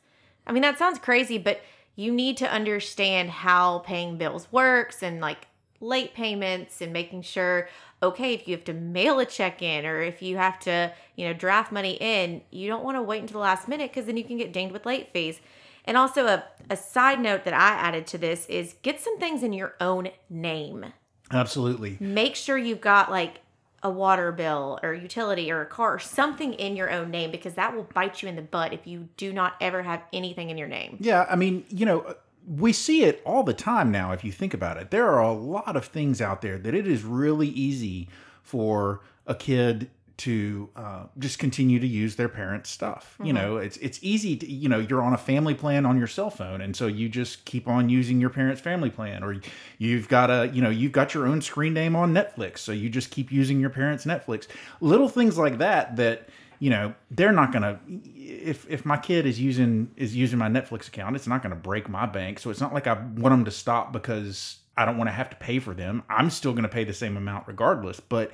[0.47, 1.61] I mean, that sounds crazy, but
[1.95, 5.47] you need to understand how paying bills works and like
[5.79, 7.69] late payments and making sure,
[8.01, 11.27] okay, if you have to mail a check in or if you have to, you
[11.27, 14.17] know, draft money in, you don't want to wait until the last minute because then
[14.17, 15.41] you can get dinged with late fees.
[15.85, 19.43] And also, a, a side note that I added to this is get some things
[19.43, 20.85] in your own name
[21.31, 21.97] Absolutely.
[21.99, 23.41] make sure you've got like
[23.83, 27.55] a water bill or utility or a car or something in your own name because
[27.55, 30.57] that will bite you in the butt if you do not ever have anything in
[30.57, 30.97] your name.
[30.99, 32.15] Yeah, I mean, you know,
[32.47, 34.91] we see it all the time now if you think about it.
[34.91, 38.07] There are a lot of things out there that it is really easy
[38.43, 43.17] for a kid to uh, just continue to use their parents' stuff.
[43.23, 46.07] You know, it's it's easy to you know you're on a family plan on your
[46.07, 49.37] cell phone, and so you just keep on using your parents' family plan, or
[49.77, 52.89] you've got a you know you've got your own screen name on Netflix, so you
[52.89, 54.47] just keep using your parents' Netflix.
[54.79, 59.39] Little things like that that you know they're not gonna if if my kid is
[59.39, 62.39] using is using my Netflix account, it's not gonna break my bank.
[62.39, 65.29] So it's not like I want them to stop because I don't want to have
[65.31, 66.03] to pay for them.
[66.09, 68.31] I'm still gonna pay the same amount regardless, but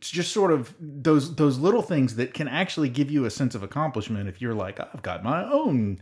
[0.00, 3.62] just sort of those those little things that can actually give you a sense of
[3.62, 5.98] accomplishment if you're like I've got my own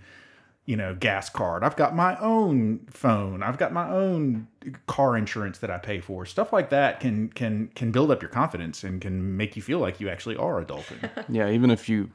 [0.66, 4.48] you know gas card I've got my own phone I've got my own
[4.86, 8.30] car insurance that I pay for stuff like that can can can build up your
[8.30, 12.10] confidence and can make you feel like you actually are adulting Yeah, even if you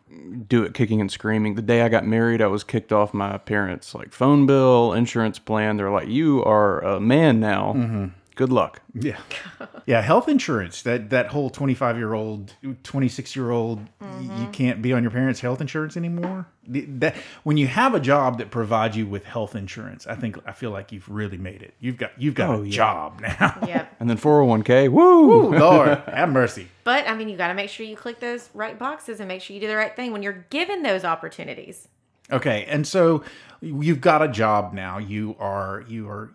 [0.47, 1.55] do it kicking and screaming.
[1.55, 5.39] The day I got married, I was kicked off my parents' like phone bill, insurance
[5.39, 5.77] plan.
[5.77, 7.73] They're like, "You are a man now.
[7.73, 8.05] Mm-hmm.
[8.39, 9.17] Good luck." yeah
[9.85, 14.51] yeah health insurance that that whole 25 year old 26 year old you mm-hmm.
[14.51, 18.49] can't be on your parents health insurance anymore that when you have a job that
[18.49, 21.97] provides you with health insurance i think i feel like you've really made it you've
[21.97, 22.71] got you've got Oh, a yeah.
[22.71, 23.95] job now Yep.
[23.99, 24.89] And then 401k.
[24.89, 25.31] Woo!
[25.31, 28.49] Ooh, lord have mercy But I mean, you got to make sure you click those
[28.53, 31.87] right boxes and make sure you do the right thing when you're given those opportunities.
[32.31, 33.23] Okay, and so
[33.61, 34.97] you've got a job now.
[34.97, 36.31] You are you are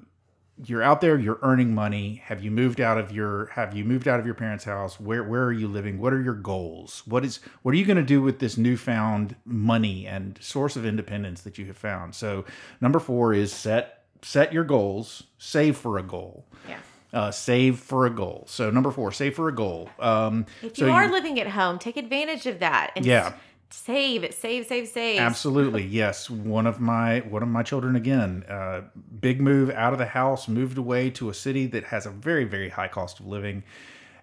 [0.63, 1.19] you're out there.
[1.19, 2.23] You're earning money.
[2.27, 5.01] Have you moved out of your Have you moved out of your parents' house?
[5.01, 5.99] Where Where are you living?
[5.99, 7.03] What are your goals?
[7.07, 10.87] What is What are you going to do with this newfound money and source of
[10.87, 12.15] independence that you have found?
[12.15, 12.45] So
[12.81, 15.25] number four is set set your goals.
[15.39, 16.47] Save for a goal.
[16.69, 16.79] Yeah.
[17.13, 18.45] Uh, save for a goal.
[18.49, 19.89] So number four, save for a goal.
[20.01, 23.35] Um, If so you are living at home, take advantage of that and Yeah.
[23.75, 25.21] Save it, save, save, save.
[25.21, 26.31] Absolutely, yes.
[26.31, 28.83] One of my one of my children again, uh,
[29.21, 32.45] big move out of the house, moved away to a city that has a very
[32.45, 33.65] very high cost of living,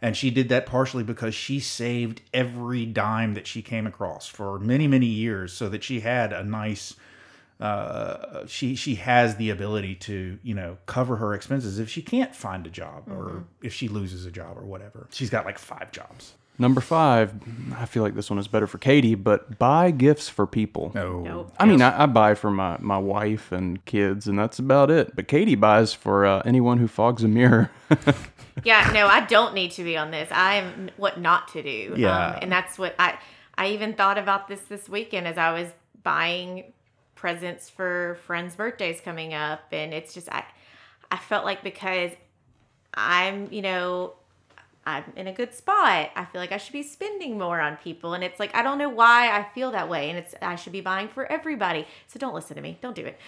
[0.02, 4.58] and she did that partially because she saved every dime that she came across for
[4.60, 6.96] many many years, so that she had a nice.
[7.60, 12.36] Uh, she she has the ability to you know cover her expenses if she can't
[12.36, 15.08] find a job or if she loses a job or whatever.
[15.12, 16.34] She's got like five jobs.
[16.62, 17.34] Number five,
[17.76, 20.92] I feel like this one is better for Katie, but buy gifts for people.
[20.94, 21.54] No, Nope.
[21.60, 25.16] I mean, I, I buy for my, my wife and kids, and that's about it.
[25.16, 27.72] But Katie buys for uh, anyone who fogs a mirror.
[28.64, 30.30] Yeah, no, I don't need to be on this.
[30.32, 31.94] I am what not to do.
[31.98, 32.28] Yeah.
[32.28, 33.18] Um, and that's what I
[33.58, 35.70] I even thought about this this weekend as I was
[36.04, 36.74] buying
[37.16, 40.44] presents for friends' birthdays coming up and it's just I
[41.10, 42.12] I felt like because
[42.94, 44.14] I'm, you know,
[44.86, 46.10] I'm in a good spot.
[46.16, 48.78] I feel like I should be spending more on people and it's like I don't
[48.78, 51.86] know why I feel that way and it's I should be buying for everybody.
[52.08, 52.78] So don't listen to me.
[52.82, 53.20] Don't do it.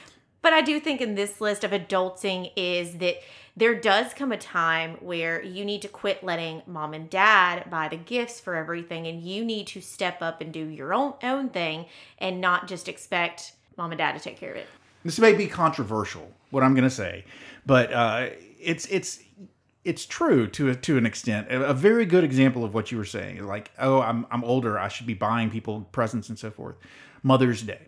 [0.42, 3.16] But I do think in this list of adulting is that
[3.56, 7.88] there does come a time where you need to quit letting mom and dad buy
[7.88, 11.50] the gifts for everything and you need to step up and do your own own
[11.50, 11.86] thing
[12.18, 14.68] and not just expect mom and dad to take care of it.
[15.04, 17.24] this may be controversial what i'm going to say
[17.66, 18.28] but uh,
[18.60, 19.20] it's it's
[19.86, 22.98] it's true to a, to an extent a, a very good example of what you
[22.98, 26.50] were saying like oh i'm i'm older i should be buying people presents and so
[26.52, 26.76] forth.
[27.26, 27.80] Mother's day.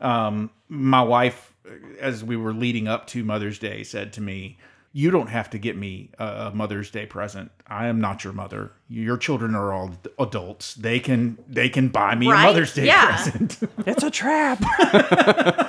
[0.00, 1.52] Um, my wife
[2.00, 4.56] as we were leading up to mother's day said to me
[4.92, 7.50] you don't have to get me a a mother's day present.
[7.66, 8.72] I am not your mother.
[8.88, 10.74] Your children are all adults.
[10.74, 12.44] They can they can buy me Right?
[12.44, 13.16] a mother's day Yeah.
[13.16, 13.58] present.
[13.86, 14.60] It's a trap.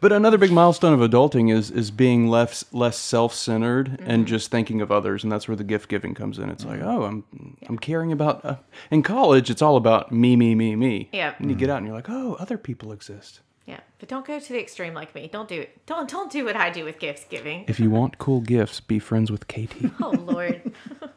[0.00, 4.50] but another big milestone of adulting is is being less less self centered and just
[4.50, 6.48] thinking of others, and that's where the gift giving comes in.
[6.50, 8.44] It's like, oh, I'm I'm caring about.
[8.44, 8.56] Uh,
[8.90, 11.08] in college, it's all about me, me, me, me.
[11.12, 11.34] Yeah.
[11.38, 13.40] And you get out and you're like, oh, other people exist.
[13.66, 15.28] Yeah, but don't go to the extreme like me.
[15.30, 15.84] Don't do it.
[15.86, 17.64] Don't don't do what I do with gifts giving.
[17.68, 19.90] If you want cool gifts, be friends with Katie.
[20.02, 20.72] Oh Lord.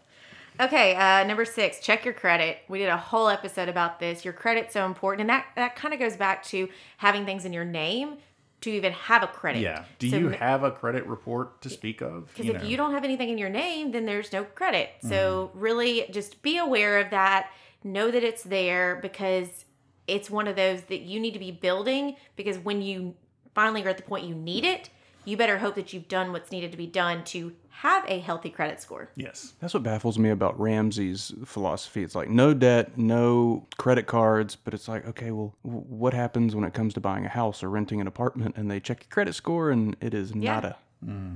[0.59, 2.57] okay, uh, number six, check your credit.
[2.67, 4.25] We did a whole episode about this.
[4.25, 7.53] Your credit's so important, and that that kind of goes back to having things in
[7.53, 8.17] your name
[8.63, 9.61] to even have a credit.
[9.61, 12.93] yeah do So you have a credit report to speak of Because if you don't
[12.93, 14.89] have anything in your name, then there's no credit.
[15.01, 15.59] So Mm-hmm.
[15.59, 17.49] really just be aware of that.
[17.83, 19.65] Know that it's there because
[20.07, 23.15] it's one of those that you need to be building because when you
[23.53, 24.89] finally are at the point you need it,
[25.25, 28.49] you better hope that you've done what's needed to be done to have a healthy
[28.49, 29.09] credit score.
[29.15, 32.03] yes That's what baffles me about Ramsey's philosophy.
[32.03, 36.63] It's like no debt, no credit cards, but it's like, okay, well, what happens when
[36.63, 39.33] it comes to buying a house or renting an apartment and they check your credit
[39.35, 40.53] score and it is Yeah.
[40.53, 40.77] nada?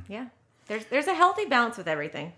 [0.08, 0.28] Yeah.
[0.68, 2.34] There's there's a healthy balance with everything.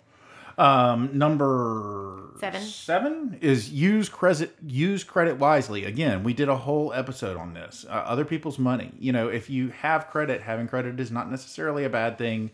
[0.58, 2.62] Um, number Seven.
[2.62, 5.86] Seven is use credit use credit wisely.
[5.86, 7.86] Again, we did a whole episode on this.
[7.88, 8.92] Uh, other people's money.
[9.00, 12.52] You know, if you have credit, having credit is not necessarily a bad thing.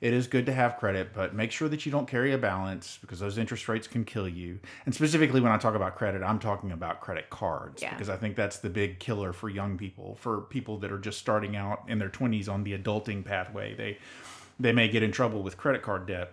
[0.00, 2.98] It is good to have credit, but make sure that you don't carry a balance
[3.00, 4.60] because those interest rates can kill you.
[4.86, 7.90] And specifically, when I talk about credit, I'm talking about credit cards Yeah.
[7.94, 11.18] because I think that's the big killer for young people, for people that are just
[11.18, 13.74] starting out in their 20s on the adulting pathway.
[13.74, 13.98] They
[14.60, 16.32] they may get in trouble with credit card debt.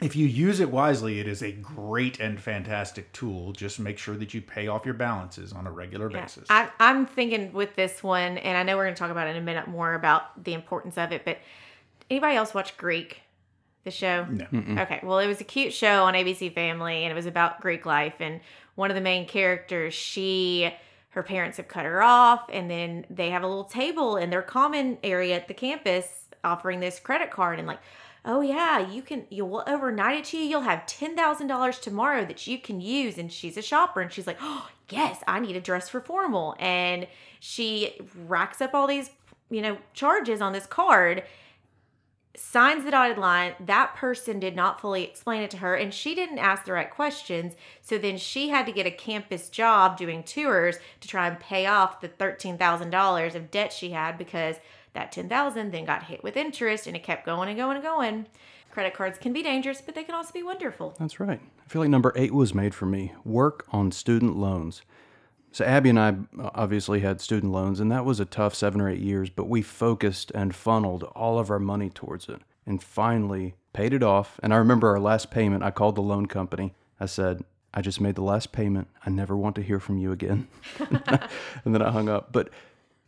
[0.00, 3.50] If you use it wisely, it is a great and fantastic tool.
[3.52, 6.20] Just make sure that you pay off your balances on a regular Yeah.
[6.22, 6.46] basis.
[6.50, 9.30] I, I'm thinking with this one, and I know we're going to talk about it
[9.30, 11.38] in a minute more about the importance of it, but
[12.10, 13.22] anybody else watch Greek,
[13.84, 14.24] the show?
[14.24, 14.46] No.
[14.82, 17.86] Okay, well, it was a cute show on ABC Family, and it was about Greek
[17.86, 18.14] life.
[18.20, 18.40] And
[18.74, 20.72] one of the main characters, she,
[21.10, 24.42] her parents have cut her off, and then they have a little table in their
[24.42, 27.80] common area at the campus offering this credit card, and like,
[28.24, 30.44] oh yeah, you can, you'll overnight it to you.
[30.44, 33.16] You'll have ten thousand dollars tomorrow that you can use.
[33.18, 36.54] And she's a shopper, and she's like, oh yes, I need a dress for formal,
[36.58, 37.06] and
[37.40, 39.10] she racks up all these,
[39.50, 41.22] you know, charges on this card
[42.38, 43.54] signs the dotted line.
[43.60, 46.90] That person did not fully explain it to her, and she didn't ask the right
[46.90, 47.54] questions.
[47.82, 51.66] So then she had to get a campus job doing tours to try and pay
[51.66, 54.56] off the thirteen thousand dollars of debt she had because
[54.94, 57.84] that ten thousand then got hit with interest, and it kept going and going and
[57.84, 58.26] going.
[58.70, 60.94] Credit cards can be dangerous, but they can also be wonderful.
[60.98, 61.40] That's right.
[61.64, 64.82] I feel like number eight was made for me work on student loans.
[65.50, 68.80] So, Abby and I uh, obviously had student loans, and that was a tough seven
[68.80, 72.82] or eight years, but we focused and funneled all of our money towards it and
[72.82, 74.38] finally paid it off.
[74.42, 76.74] And I remember our last payment, I called the loan company.
[77.00, 78.88] I said, I just made the last payment.
[79.04, 80.48] I never want to hear from you again.
[80.78, 82.32] and then I hung up.
[82.32, 82.50] But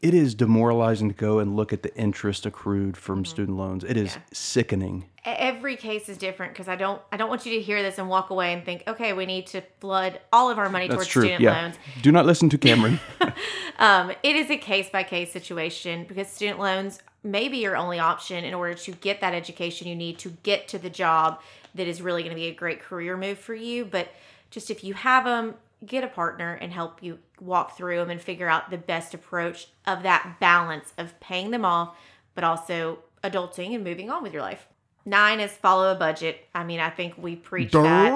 [0.02, 3.84] it is demoralizing to go and look at the interest accrued from student loans.
[3.84, 5.04] It is sickening.
[5.26, 7.98] E- Every case is different because I don't I don't want you to hear this
[7.98, 10.96] and walk away and think, okay, we need to flood all of our money That's
[10.96, 11.22] towards true.
[11.22, 11.60] student Yeah.
[11.62, 11.74] loans.
[12.02, 12.98] Do not listen to Cameron.
[13.78, 17.98] Um, it is a case by case situation because student loans may be your only
[17.98, 21.40] option in order to get that education you need to get to the job
[21.74, 23.86] that is really going to be a great career move for you.
[23.86, 24.08] But
[24.50, 28.20] just if you have them, get a partner and help you walk through them and
[28.20, 31.96] figure out the best approach of that balance of paying them off,
[32.34, 34.66] but also adulting and moving on with your life.
[35.06, 36.46] Nine is follow a budget.
[36.54, 38.12] I mean, I think we preach that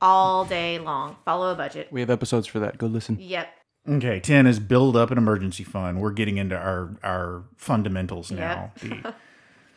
[0.00, 1.16] all day long.
[1.24, 1.88] Follow a budget.
[1.90, 2.78] we have episodes for that.
[2.78, 3.18] Go listen.
[3.20, 3.48] Yep.
[3.88, 6.00] Okay, ten is build up an emergency fund.
[6.00, 8.72] We're getting into our our fundamentals now.
[8.82, 9.14] The,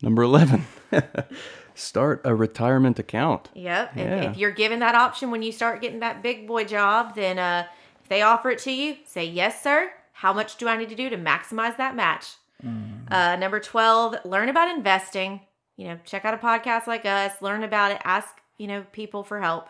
[0.03, 0.65] Number 11,
[1.75, 3.49] start a retirement account.
[3.53, 3.91] Yep.
[3.95, 4.03] Yeah.
[4.03, 7.39] If, if you're given that option when you start getting that big boy job, then
[7.39, 7.67] uh,
[8.03, 9.91] if they offer it to you, say, yes, sir.
[10.13, 12.27] How much do I need to do to maximize that match?
[13.09, 15.41] Uh, number 12, learn about investing.
[15.77, 19.23] You know, check out a podcast like us, learn about it, ask, you know, people
[19.23, 19.67] for help.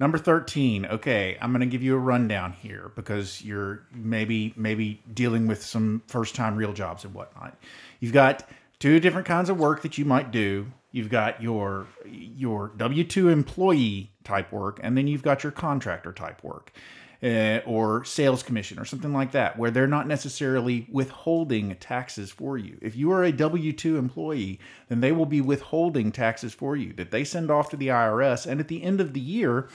[0.00, 0.86] Number 13.
[0.86, 5.62] Okay, I'm going to give you a rundown here because you're maybe maybe dealing with
[5.62, 7.56] some first-time real jobs and whatnot.
[8.00, 10.66] You've got two different kinds of work that you might do.
[10.94, 16.44] You've got your your W2 employee type work and then you've got your contractor type
[16.44, 16.70] work.
[17.20, 22.58] Uh, or sales commission or something like that, where they're not necessarily withholding taxes for
[22.58, 22.76] you.
[22.82, 26.92] If you are a W 2 employee, then they will be withholding taxes for you
[26.94, 28.44] that they send off to the IRS.
[28.46, 29.68] And at the end of the year,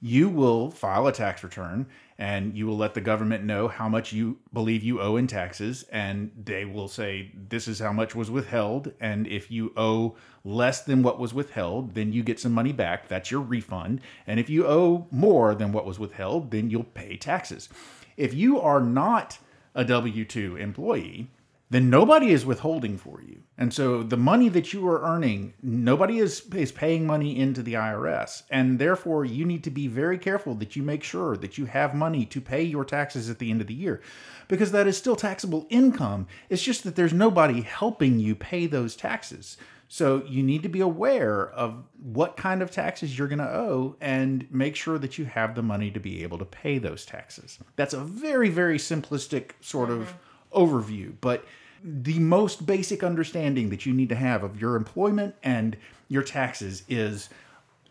[0.00, 1.86] you will file a tax return
[2.18, 5.84] and you will let the government know how much you believe you owe in taxes
[5.92, 10.82] and they will say this is how much was withheld and if you owe less
[10.82, 13.06] than what was withheld then you get some money back.
[13.08, 14.00] That's your refund.
[14.26, 17.68] And if you owe more than what was withheld then you'll pay taxes.
[18.16, 19.38] If you are not
[19.74, 21.30] a W2 employee
[21.70, 23.42] then nobody is withholding for you.
[23.58, 27.74] And so the money that you are earning, nobody is, is paying money into the
[27.74, 28.42] IRS.
[28.50, 31.94] And therefore, you need to be very careful that you make sure that you have
[31.94, 34.00] money to pay your taxes at the end of the year
[34.48, 36.26] because that is still taxable income.
[36.48, 39.58] It's just that there's nobody helping you pay those taxes.
[39.88, 43.96] So you need to be aware of what kind of taxes you're going to owe
[44.00, 47.58] and make sure that you have the money to be able to pay those taxes.
[47.76, 50.18] That's a very, very simplistic sort of mm-hmm.
[50.52, 51.44] Overview, but
[51.82, 55.76] the most basic understanding that you need to have of your employment and
[56.08, 57.28] your taxes is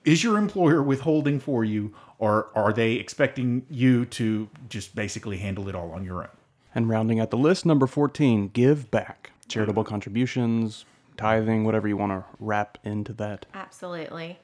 [0.04, 5.68] is your employer withholding for you or are they expecting you to just basically handle
[5.68, 6.30] it all on your own?
[6.74, 9.32] And rounding out the list, number 14, give back.
[9.48, 10.86] Charitable contributions,
[11.16, 13.46] tithing, whatever you want to wrap into that.
[13.54, 14.40] Absolutely.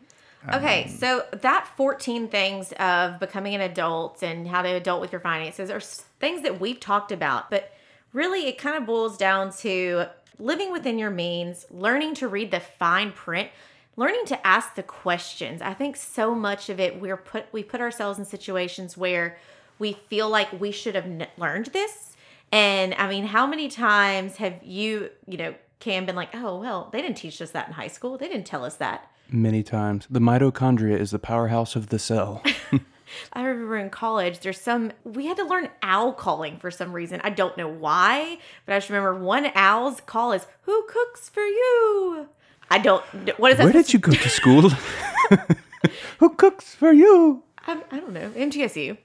[0.53, 5.11] Okay, um, so that 14 things of becoming an adult and how to adult with
[5.11, 7.71] your finances are things that we've talked about, but
[8.13, 10.05] really it kind of boils down to
[10.39, 13.49] living within your means, learning to read the fine print,
[13.95, 15.61] learning to ask the questions.
[15.61, 19.37] I think so much of it we're put we put ourselves in situations where
[19.79, 22.15] we feel like we should have n- learned this.
[22.51, 26.89] And I mean, how many times have you, you know, Cam been like, oh, well,
[26.93, 28.17] they didn't teach us that in high school.
[28.17, 29.09] They didn't tell us that.
[29.29, 30.07] Many times.
[30.09, 32.43] The mitochondria is the powerhouse of the cell.
[33.33, 37.21] I remember in college, there's some, we had to learn owl calling for some reason.
[37.23, 41.43] I don't know why, but I just remember one owl's call is, Who cooks for
[41.43, 42.27] you?
[42.69, 43.03] I don't,
[43.39, 43.65] what is that?
[43.65, 44.69] Where did you go to school?
[46.19, 47.43] Who cooks for you?
[47.67, 48.97] I, I don't know, MTSU.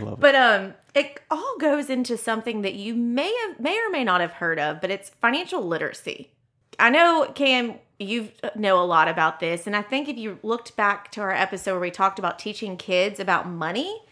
[0.00, 4.04] love but um, it all goes into something that you may have, may or may
[4.04, 6.30] not have heard of, but it's financial literacy.
[6.78, 10.76] I know, Cam, you know a lot about this, and I think if you looked
[10.76, 14.02] back to our episode where we talked about teaching kids about money,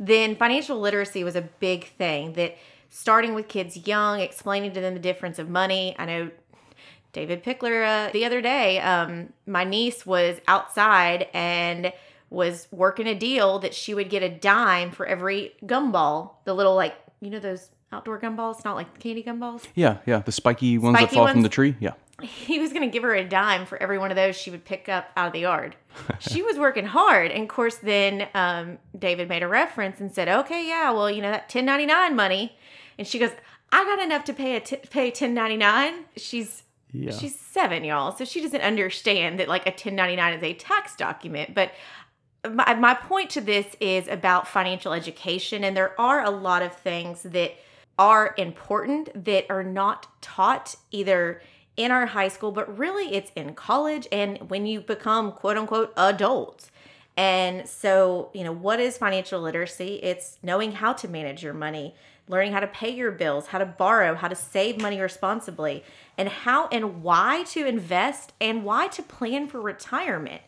[0.00, 2.32] then financial literacy was a big thing.
[2.34, 2.56] That
[2.88, 5.94] starting with kids young, explaining to them the difference of money.
[5.98, 6.30] I know
[7.12, 11.92] David Pickler uh, the other day, um, my niece was outside and
[12.30, 16.32] was working a deal that she would get a dime for every gumball.
[16.44, 19.66] The little like you know those outdoor gumballs, not like candy gumballs.
[19.74, 20.20] Yeah, yeah.
[20.20, 21.76] The spiky ones that Spiky fall from the tree.
[21.78, 21.92] Yeah.
[22.22, 24.64] He was going to give her a dime for every one of those she would
[24.64, 25.74] pick up out of the yard.
[26.20, 30.28] she was working hard, and of course, then um, David made a reference and said,
[30.28, 32.56] "Okay, yeah, well, you know that ten ninety nine money,"
[32.98, 33.32] and she goes,
[33.72, 36.04] "I got enough to pay a t- pay ten ninety nine.
[36.16, 36.62] She's
[36.92, 37.12] Yeah.
[37.12, 38.12] She's seven, y'all.
[38.12, 41.54] So she doesn't understand that like a 1099 is a tax document.
[41.54, 41.72] But
[42.48, 45.64] my, my point to this is about financial education.
[45.64, 47.54] And there are a lot of things that
[47.98, 51.42] are important that are not taught either
[51.76, 55.92] in our high school, but really it's in college and when you become quote unquote
[55.96, 56.70] adults.
[57.16, 60.00] And so, you know, what is financial literacy?
[60.02, 61.94] It's knowing how to manage your money,
[62.28, 65.84] learning how to pay your bills, how to borrow, how to save money responsibly,
[66.18, 70.42] and how and why to invest and why to plan for retirement.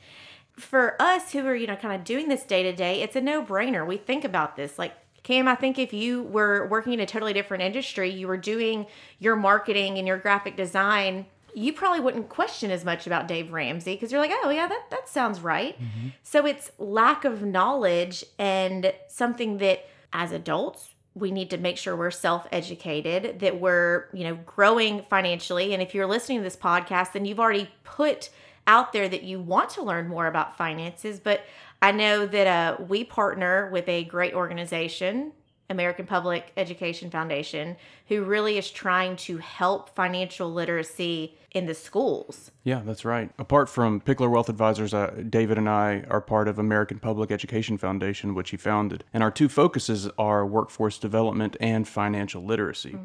[0.56, 3.20] For us who are, you know, kind of doing this day to day, it's a
[3.20, 3.86] no brainer.
[3.86, 4.78] We think about this.
[4.78, 4.94] Like,
[5.26, 8.86] Cam, I think if you were working in a totally different industry, you were doing
[9.18, 13.94] your marketing and your graphic design, you probably wouldn't question as much about Dave Ramsey
[13.94, 15.76] because you're like, oh, yeah, that, that sounds right.
[15.82, 16.10] Mm-hmm.
[16.22, 21.96] So it's lack of knowledge and something that as adults, we need to make sure
[21.96, 27.14] we're self-educated that we're you know growing financially and if you're listening to this podcast
[27.14, 28.28] then you've already put
[28.66, 31.40] out there that you want to learn more about finances but
[31.82, 35.32] i know that uh, we partner with a great organization
[35.70, 37.76] american public education foundation
[38.08, 43.30] who really is trying to help financial literacy in the schools Yeah, that's right.
[43.38, 47.78] Apart from Pickler Wealth Advisors, uh, David and I are part of American Public Education
[47.78, 49.04] Foundation, which he founded.
[49.14, 52.98] And our two focuses are workforce development and financial literacy.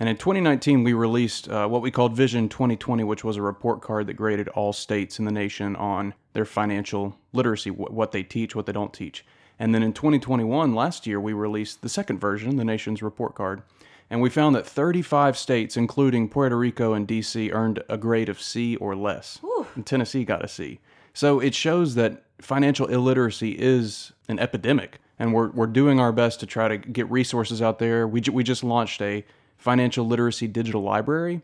[0.00, 3.82] And in 2019, we released uh, what we called Vision 2020, which was a report
[3.82, 8.22] card that graded all states in the nation on their financial literacy, wh- what they
[8.22, 9.24] teach, what they don't teach.
[9.58, 13.62] And then in 2021, last year, we released the second version, the nation's report card.
[14.10, 18.40] And we found that 35 states, including Puerto Rico and DC, earned a grade of
[18.40, 19.38] C or less.
[19.74, 20.80] And Tennessee got a C.
[21.12, 24.98] So it shows that financial illiteracy is an epidemic.
[25.18, 28.06] And we're, we're doing our best to try to get resources out there.
[28.06, 29.24] We, ju- we just launched a
[29.56, 31.42] financial literacy digital library,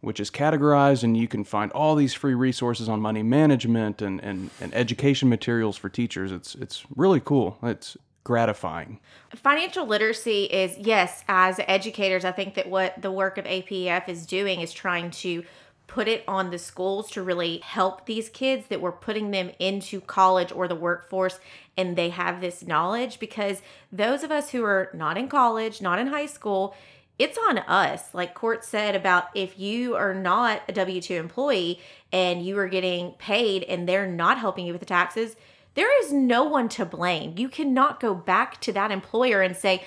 [0.00, 4.20] which is categorized, and you can find all these free resources on money management and,
[4.20, 6.32] and, and education materials for teachers.
[6.32, 7.58] It's, it's really cool.
[7.62, 9.00] It's gratifying.
[9.34, 14.26] financial literacy is yes as educators i think that what the work of apef is
[14.26, 15.44] doing is trying to
[15.88, 20.00] put it on the schools to really help these kids that we're putting them into
[20.00, 21.38] college or the workforce
[21.76, 23.60] and they have this knowledge because
[23.90, 26.74] those of us who are not in college not in high school
[27.18, 28.14] it's on us.
[28.14, 31.78] Like Court said about if you are not a W 2 employee
[32.12, 35.36] and you are getting paid and they're not helping you with the taxes,
[35.74, 37.34] there is no one to blame.
[37.36, 39.84] You cannot go back to that employer and say,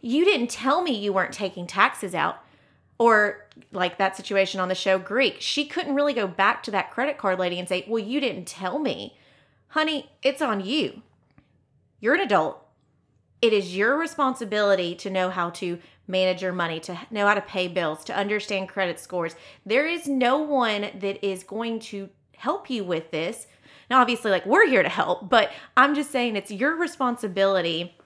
[0.00, 2.38] You didn't tell me you weren't taking taxes out.
[2.98, 6.90] Or like that situation on the show Greek, she couldn't really go back to that
[6.90, 9.18] credit card lady and say, Well, you didn't tell me.
[9.68, 11.02] Honey, it's on you.
[12.00, 12.66] You're an adult
[13.42, 17.40] it is your responsibility to know how to manage your money, to know how to
[17.40, 19.36] pay bills, to understand credit scores.
[19.64, 23.46] There is no one that is going to help you with this.
[23.90, 27.96] Now, obviously, like we're here to help, but I'm just saying it's your responsibility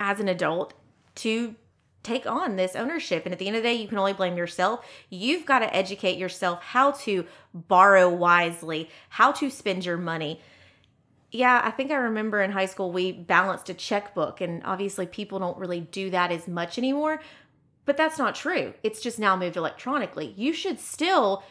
[0.00, 0.74] as an adult
[1.16, 1.54] to
[2.02, 3.24] take on this ownership.
[3.24, 4.84] And at the end of the day, you can only blame yourself.
[5.08, 10.40] You've got to educate yourself how to borrow wisely, how to spend your money
[11.32, 15.38] yeah, I think I remember in high school we balanced a checkbook, and obviously people
[15.38, 17.20] don't really do that as much anymore.
[17.84, 18.74] But that's not true.
[18.82, 20.34] It's just now moved electronically.
[20.36, 21.42] You should still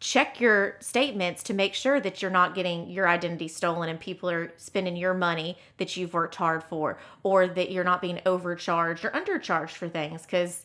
[0.00, 4.30] check your statements to make sure that you're not getting your identity stolen and people
[4.30, 9.04] are spending your money that you've worked hard for, or that you're not being overcharged
[9.04, 10.22] or undercharged for things.
[10.22, 10.64] Because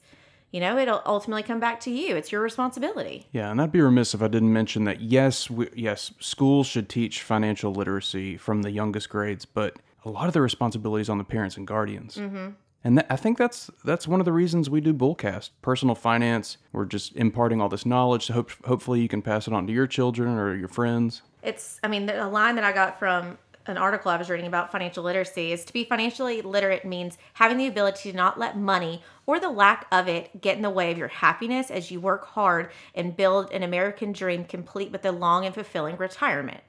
[0.52, 2.16] you know, it'll ultimately come back to you.
[2.16, 3.28] It's your responsibility.
[3.34, 6.88] Yeah, and I'd be remiss if I didn't mention that yes, we, yes, schools should
[6.88, 9.76] teach financial literacy from the youngest grades, but
[10.06, 12.16] a lot of the responsibilities on the parents and guardians.
[12.16, 12.52] Mm-hmm.
[12.86, 16.58] And that, I think that's that's one of the reasons we do Bullcast, personal finance.
[16.72, 18.28] We're just imparting all this knowledge.
[18.28, 21.24] So hope, hopefully you can pass it on to your children or your friends.
[21.42, 24.46] It's, I mean, the, a line that I got from an article I was reading
[24.46, 28.56] about financial literacy is to be financially literate means having the ability to not let
[28.56, 32.00] money or the lack of it get in the way of your happiness as you
[32.00, 36.62] work hard and build an American dream complete with a long and fulfilling retirement.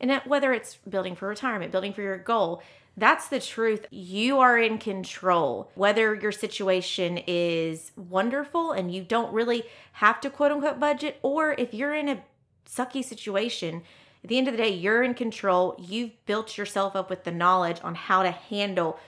[0.00, 2.60] And whether it's building for retirement, building for your goal,
[2.96, 3.86] that's the truth.
[3.90, 5.70] You are in control.
[5.74, 9.64] Whether your situation is wonderful and you don't really
[9.94, 12.22] have to quote unquote budget, or if you're in a
[12.68, 13.82] sucky situation,
[14.22, 15.76] at the end of the day, you're in control.
[15.78, 18.98] You've built yourself up with the knowledge on how to handle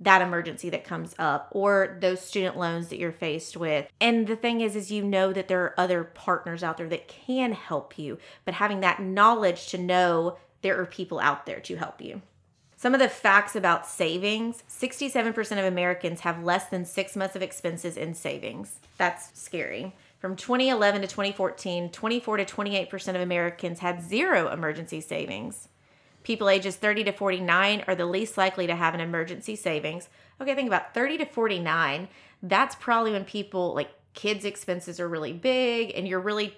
[0.00, 3.86] that emergency that comes up or those student loans that you're faced with.
[4.00, 7.08] And the thing is is you know that there are other partners out there that
[7.08, 11.76] can help you, but having that knowledge to know there are people out there to
[11.76, 12.22] help you.
[12.80, 17.42] Some of the facts about savings 67% of Americans have less than six months of
[17.42, 18.80] expenses in savings.
[18.96, 19.94] That's scary.
[20.18, 25.68] From 2011 to 2014, 24 to 28% of Americans had zero emergency savings.
[26.22, 30.08] People ages 30 to 49 are the least likely to have an emergency savings.
[30.40, 32.08] Okay, think about 30 to 49.
[32.42, 36.56] That's probably when people like kids' expenses are really big and you're really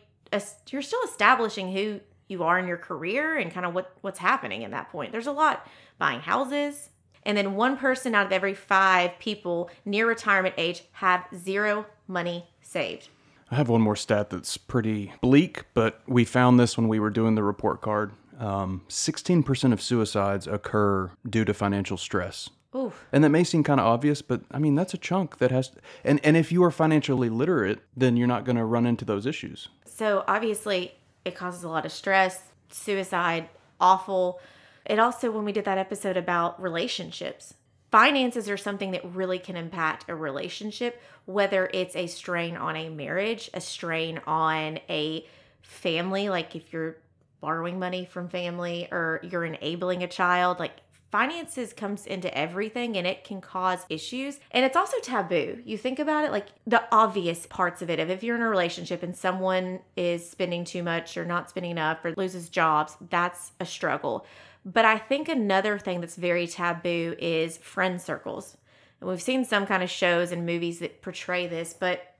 [0.70, 1.98] you're still establishing who
[2.32, 5.12] you are in your career and kind of what what's happening in that point.
[5.12, 5.66] There's a lot
[5.98, 6.90] buying houses.
[7.24, 12.46] And then one person out of every 5 people near retirement age have zero money
[12.60, 13.10] saved.
[13.48, 17.10] I have one more stat that's pretty bleak, but we found this when we were
[17.10, 18.12] doing the report card.
[18.40, 22.50] Um, 16% of suicides occur due to financial stress.
[22.74, 23.04] Oof.
[23.12, 25.70] And that may seem kind of obvious, but I mean, that's a chunk that has,
[26.02, 29.26] and, and if you are financially literate, then you're not going to run into those
[29.26, 29.68] issues.
[29.84, 30.94] So obviously,
[31.24, 33.48] it causes a lot of stress, suicide,
[33.80, 34.40] awful.
[34.84, 37.54] It also, when we did that episode about relationships,
[37.90, 42.88] finances are something that really can impact a relationship, whether it's a strain on a
[42.88, 45.26] marriage, a strain on a
[45.62, 46.96] family, like if you're
[47.40, 50.72] borrowing money from family or you're enabling a child, like
[51.12, 55.60] finances comes into everything and it can cause issues and it's also taboo.
[55.62, 59.02] You think about it like the obvious parts of it if you're in a relationship
[59.02, 63.66] and someone is spending too much or not spending enough or loses jobs that's a
[63.66, 64.26] struggle.
[64.64, 68.56] But i think another thing that's very taboo is friend circles.
[69.00, 72.14] And we've seen some kind of shows and movies that portray this but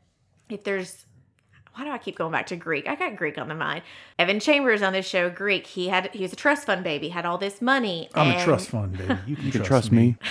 [0.51, 1.07] if there's
[1.75, 2.89] why do I keep going back to Greek?
[2.89, 3.83] I got Greek on the mind.
[4.19, 5.67] Evan Chambers on this show, Greek.
[5.67, 8.09] He had he was a trust fund baby, had all this money.
[8.15, 9.19] I'm a trust fund baby.
[9.27, 10.17] You can, You can trust me.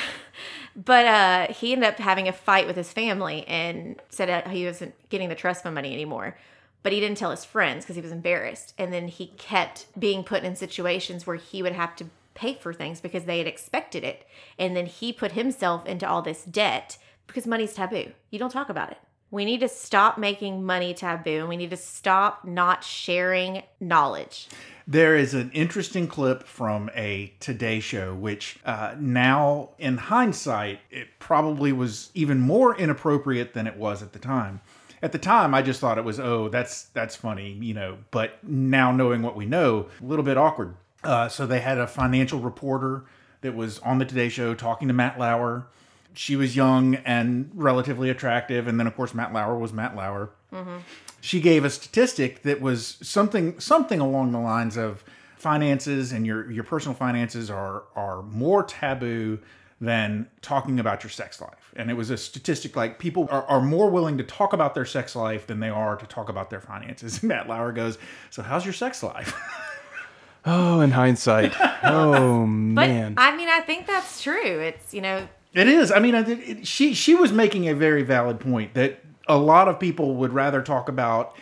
[0.75, 4.95] But uh, he ended up having a fight with his family and said he wasn't
[5.09, 6.37] getting the trust fund money anymore.
[6.83, 8.73] But he didn't tell his friends because he was embarrassed.
[8.77, 12.73] And then he kept being put in situations where he would have to pay for
[12.73, 14.25] things because they had expected it.
[14.57, 18.13] And then he put himself into all this debt because money's taboo.
[18.29, 18.97] You don't talk about it.
[19.32, 24.49] We need to stop making money taboo and we need to stop not sharing knowledge.
[24.86, 31.07] There is an interesting clip from a Today Show, which uh, now, in hindsight, it
[31.19, 34.59] probably was even more inappropriate than it was at the time.
[35.01, 37.99] At the time, I just thought it was, oh, that's that's funny, you know.
[38.11, 40.75] But now, knowing what we know, a little bit awkward.
[41.03, 43.05] Uh, so they had a financial reporter
[43.41, 45.67] that was on the Today Show talking to Matt Lauer.
[46.14, 50.32] She was young and relatively attractive, and then of course Matt Lauer was Matt Lauer
[51.22, 55.03] she gave a statistic that was something something along the lines of
[55.38, 59.39] finances and your your personal finances are are more taboo
[59.80, 61.74] than talking about your sex life.
[61.76, 64.86] And it was a statistic like people are, are more willing to talk about their
[64.86, 67.20] sex life than they are to talk about their finances.
[67.22, 67.97] And Matt Lauer goes,
[68.30, 69.34] So how's your sex life?
[70.43, 71.53] Oh, in hindsight.
[71.84, 72.47] Oh, But
[72.88, 73.14] man.
[73.18, 74.59] I mean, I think that's true.
[74.59, 75.91] It's, you know, It is.
[75.91, 79.80] I mean, it, she she was making a very valid point that a lot of
[79.80, 81.36] people would rather talk about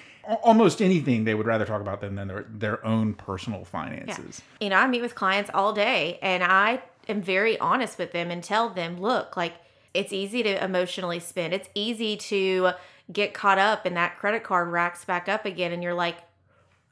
[0.43, 4.41] almost anything they would rather talk about than, than their their own personal finances.
[4.59, 8.31] you know, I meet with clients all day and I am very honest with them
[8.31, 9.53] and tell them, look, like
[9.93, 11.53] it's easy to emotionally spend.
[11.53, 12.71] It's easy to
[13.11, 16.17] get caught up and that credit card racks back up again and you're like,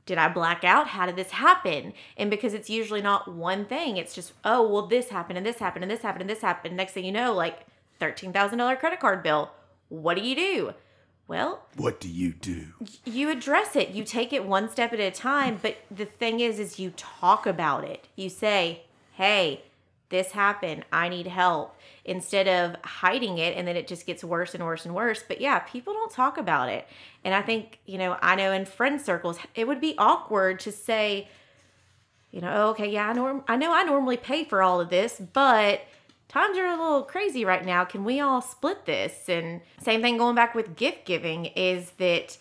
[0.07, 0.87] did I black out?
[0.87, 1.93] How did this happen?
[2.17, 5.59] And because it's usually not one thing, it's just, oh, well, this happened and this
[5.59, 6.75] happened and this happened and this happened.
[6.75, 7.67] Next thing you know, like
[8.01, 9.51] $13,000 credit card bill.
[9.89, 10.73] What do you do?
[11.27, 12.67] Well, What do you do?
[13.03, 16.57] you address it you take it one step at a time but the thing is
[16.57, 18.83] is you talk about it you say
[19.15, 19.61] hey
[20.09, 20.85] this happened.
[20.91, 24.85] I need help instead of hiding it and then it just gets worse and worse
[24.85, 25.23] and worse.
[25.27, 26.87] But yeah, people don't talk about it.
[27.23, 30.71] And I think, you know, I know in friend circles, it would be awkward to
[30.71, 31.27] say,
[32.31, 34.89] you know, "Oh, okay, yeah, I norm- I know I normally pay for all of
[34.89, 35.81] this, but
[36.29, 37.83] times are a little crazy right now.
[37.83, 39.27] Can we all split this?
[39.29, 42.37] And same thing going back with gift giving is that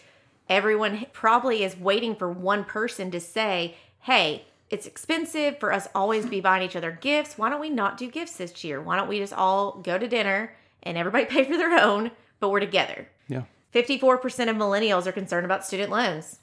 [0.48, 6.24] everyone probably is waiting for one person to say, "Hey, it's expensive for us always
[6.24, 7.38] to be buying each other gifts.
[7.38, 8.80] Why don't we not do gifts this year?
[8.80, 12.10] Why don't we just all go to dinner and everybody pay for their own,
[12.40, 13.42] but we're together?" Yeah.
[13.74, 16.38] 54% of millennials are concerned about student loans.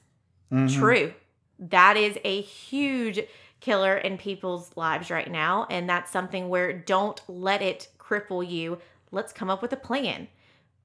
[0.51, 0.79] Mm-hmm.
[0.79, 1.13] True.
[1.57, 3.21] That is a huge
[3.59, 5.65] killer in people's lives right now.
[5.69, 8.77] And that's something where don't let it cripple you.
[9.11, 10.27] Let's come up with a plan,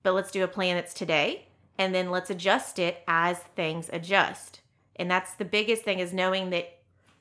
[0.02, 4.60] but let's do a plan that's today and then let's adjust it as things adjust.
[4.96, 6.77] And that's the biggest thing is knowing that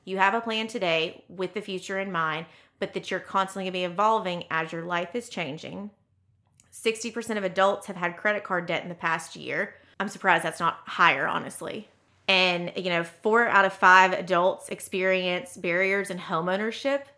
[0.08, 2.46] you have a plan today with the future in mind,
[2.78, 5.90] but that you're constantly going to be evolving as your life is changing.
[6.72, 9.74] 60% of adults have had credit card debt in the past year.
[10.00, 11.88] I'm surprised that's not higher, honestly.
[12.28, 17.08] And, you know, four out of five adults experience barriers in home ownership.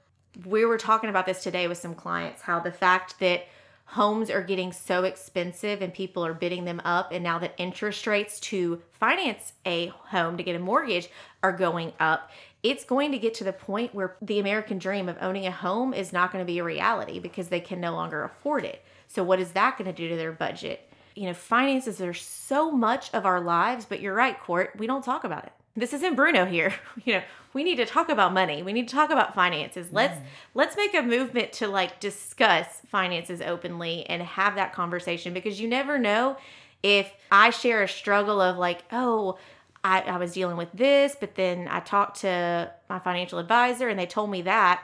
[0.45, 3.47] We were talking about this today with some clients how the fact that
[3.91, 8.07] homes are getting so expensive and people are bidding them up, and now that interest
[8.07, 11.09] rates to finance a home to get a mortgage
[11.43, 12.31] are going up,
[12.63, 15.95] it's going to get to the point where the American dream of owning a home
[15.95, 18.85] is not going to be a reality because they can no longer afford it.
[19.09, 20.89] So, what is that going to do to their budget?
[21.15, 25.05] You know, finances are so much of our lives, but you're right, Court, we don't
[25.05, 25.53] talk about it.
[25.77, 26.75] This isn't Bruno here.
[27.05, 27.23] You know,
[27.55, 28.63] we need to talk about money.
[28.63, 29.89] We need to talk about finances.
[29.91, 30.19] Let's
[30.55, 35.67] let's make a movement to like discuss finances openly and have that conversation because you
[35.67, 36.37] never know
[36.83, 39.39] if I share a struggle of like, oh,
[39.83, 43.99] I, I was dealing with this, but then I talked to my financial advisor and
[43.99, 44.83] they told me that.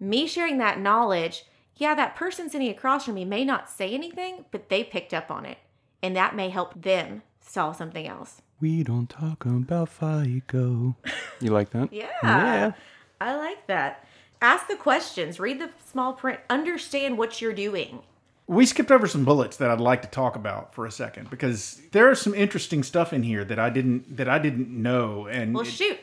[0.00, 1.44] Me sharing that knowledge,
[1.76, 5.30] yeah, that person sitting across from me may not say anything, but they picked up
[5.30, 5.58] on it.
[6.02, 8.42] And that may help them solve something else.
[8.60, 10.96] We don't talk about FICO.
[11.40, 11.92] You like that?
[11.92, 12.10] Yeah.
[12.22, 12.72] Yeah.
[13.20, 14.04] I like that.
[14.40, 18.02] Ask the questions, read the small print, understand what you're doing.
[18.52, 21.80] We skipped over some bullets that I'd like to talk about for a second because
[21.92, 25.26] there is some interesting stuff in here that I didn't that I didn't know.
[25.26, 25.98] And Well, it- shoot.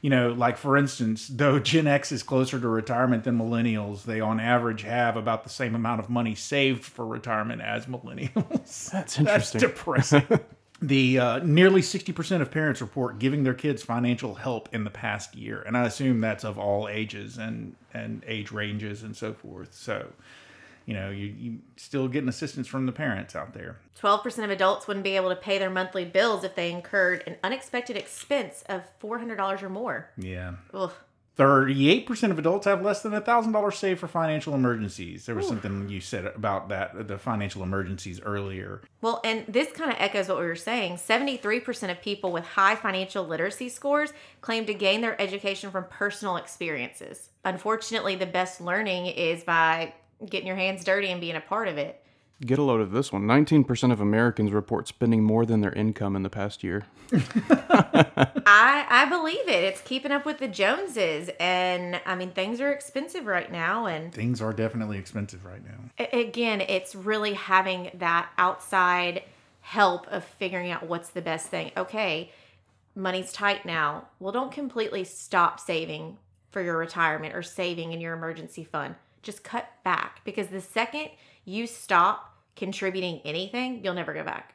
[0.00, 4.20] you know, like for instance, though Gen X is closer to retirement than millennials, they
[4.20, 8.90] on average have about the same amount of money saved for retirement as millennials.
[8.90, 9.24] That's interesting.
[9.24, 10.26] That's depressing.
[10.82, 15.36] the uh, nearly 60% of parents report giving their kids financial help in the past
[15.36, 19.72] year, and I assume that's of all ages and and age ranges and so forth.
[19.72, 20.08] So,
[20.86, 23.78] you know, you you still getting assistance from the parents out there.
[24.00, 27.36] 12% of adults wouldn't be able to pay their monthly bills if they incurred an
[27.42, 30.10] unexpected expense of $400 or more.
[30.16, 30.54] Yeah.
[30.74, 30.92] Ugh.
[31.38, 35.24] 38% of adults have less than $1,000 saved for financial emergencies.
[35.24, 38.82] There was something you said about that, the financial emergencies earlier.
[39.00, 40.96] Well, and this kind of echoes what we were saying.
[40.96, 44.12] 73% of people with high financial literacy scores
[44.42, 47.30] claim to gain their education from personal experiences.
[47.46, 49.94] Unfortunately, the best learning is by
[50.26, 51.98] getting your hands dirty and being a part of it.
[52.40, 53.22] Get a load of this one.
[53.22, 56.84] 19% of Americans report spending more than their income in the past year.
[57.12, 59.64] I I believe it.
[59.64, 64.12] It's keeping up with the Joneses and I mean things are expensive right now and
[64.12, 65.78] Things are definitely expensive right now.
[65.98, 69.22] a- again, it's really having that outside
[69.60, 71.70] help of figuring out what's the best thing.
[71.76, 72.32] Okay,
[72.96, 74.08] money's tight now.
[74.18, 76.18] Well, don't completely stop saving
[76.50, 78.96] for your retirement or saving in your emergency fund.
[79.22, 81.08] Just cut back because the second
[81.44, 84.54] you stop contributing anything, you'll never go back.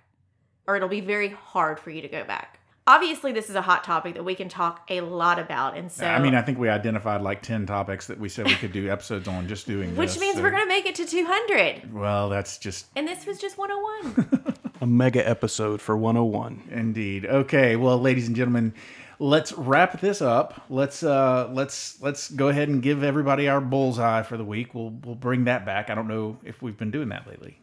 [0.68, 2.59] Or it'll be very hard for you to go back.
[2.86, 5.76] Obviously, this is a hot topic that we can talk a lot about.
[5.76, 8.55] And so I mean, I think we identified like 10 topics that we said we
[8.55, 10.95] could do episodes on just doing which this, means so- we're going to make it
[10.95, 11.93] to 200.
[11.93, 14.53] Well, that's just And this was just 101.
[14.82, 16.70] A mega episode for 101.
[16.72, 17.26] Indeed.
[17.26, 17.76] Okay.
[17.76, 18.74] Well, ladies and gentlemen,
[19.20, 20.61] let's wrap this up.
[20.70, 24.74] Let's uh let's let's go ahead and give everybody our bullseye for the week.
[24.74, 25.89] We'll we'll bring that back.
[25.89, 27.59] I don't know if we've been doing that lately.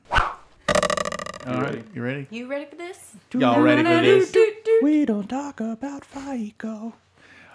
[1.46, 1.74] All right.
[1.74, 1.84] ready?
[1.94, 2.26] You ready?
[2.30, 3.12] You ready for this?
[3.32, 4.34] Y'all ready for this?
[4.82, 6.94] We don't talk about FICO.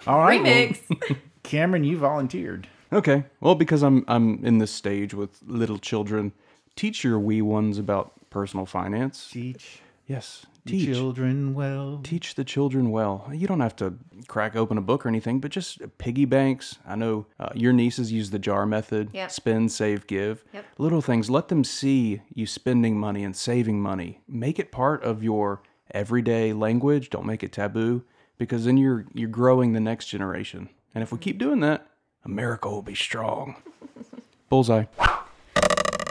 [0.06, 0.42] All right.
[0.42, 1.16] well, Remix.
[1.42, 2.68] Cameron, you volunteered.
[2.92, 3.24] Okay.
[3.40, 6.32] Well, because I'm I'm in this stage with little children,
[6.76, 9.28] teach your wee ones about personal finance.
[9.30, 9.80] Teach
[10.10, 10.94] Yes, the teach.
[10.94, 12.00] children well.
[12.02, 13.28] Teach the children well.
[13.32, 13.94] You don't have to
[14.28, 16.78] crack open a book or anything, but just piggy banks.
[16.86, 19.30] I know uh, your nieces use the jar method Yep.
[19.30, 20.44] spend, save, give.
[20.52, 20.64] Yep.
[20.78, 21.30] Little things.
[21.30, 24.20] Let them see you spending money and saving money.
[24.28, 27.10] Make it part of your everyday language.
[27.10, 28.04] Don't make it taboo
[28.38, 30.68] because then you're, you're growing the next generation.
[30.94, 31.86] And if we keep doing that,
[32.24, 33.56] America will be strong.
[34.50, 34.84] Bullseye.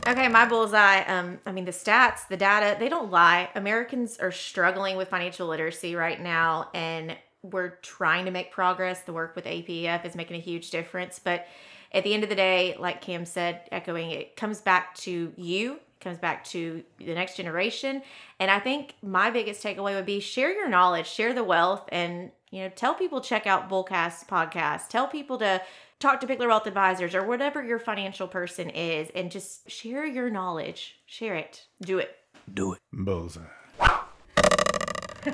[0.09, 1.03] Okay, my bullseye.
[1.03, 3.47] Um, I mean, the stats, the data, they don't lie.
[3.53, 9.03] Americans are struggling with financial literacy right now, and we're trying to make progress.
[9.03, 11.19] The work with APF is making a huge difference.
[11.19, 11.45] But
[11.91, 15.73] at the end of the day, like Cam said, echoing, it comes back to you,
[15.73, 18.01] it comes back to the next generation.
[18.39, 22.31] And I think my biggest takeaway would be share your knowledge, share the wealth, and
[22.49, 24.87] you know, tell people check out Bullcast podcast.
[24.87, 25.61] Tell people to
[25.99, 30.29] talk to Pickler Wealth Advisors or whatever your financial person is and just share your
[30.29, 30.95] knowledge.
[31.05, 31.65] Share it.
[31.81, 32.15] Do it.
[32.53, 32.79] Do it.
[32.93, 33.41] Bullseye.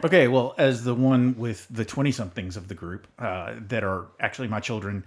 [0.04, 4.08] okay, well, as the one with the 20 somethings of the group uh, that are
[4.20, 5.04] actually my children,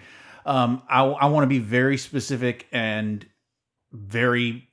[0.46, 3.26] um, I, I want to be very specific and
[3.92, 4.68] very,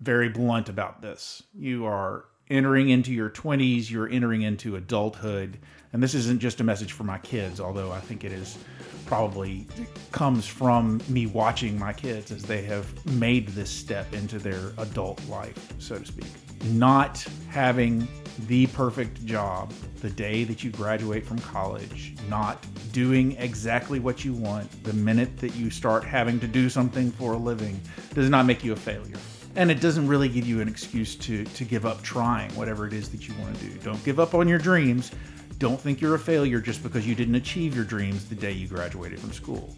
[0.00, 1.42] very blunt about this.
[1.52, 5.58] You are entering into your 20s, you're entering into adulthood.
[5.92, 8.58] And this isn't just a message for my kids, although I think it is
[9.06, 9.66] probably
[10.10, 15.22] comes from me watching my kids as they have made this step into their adult
[15.28, 16.26] life, so to speak.
[16.70, 18.08] Not having
[18.46, 24.32] the perfect job the day that you graduate from college, not doing exactly what you
[24.32, 27.78] want the minute that you start having to do something for a living
[28.14, 29.18] does not make you a failure.
[29.54, 32.92] And it doesn't really give you an excuse to, to give up trying whatever it
[32.92, 33.78] is that you want to do.
[33.78, 35.10] Don't give up on your dreams.
[35.58, 38.66] Don't think you're a failure just because you didn't achieve your dreams the day you
[38.66, 39.76] graduated from school.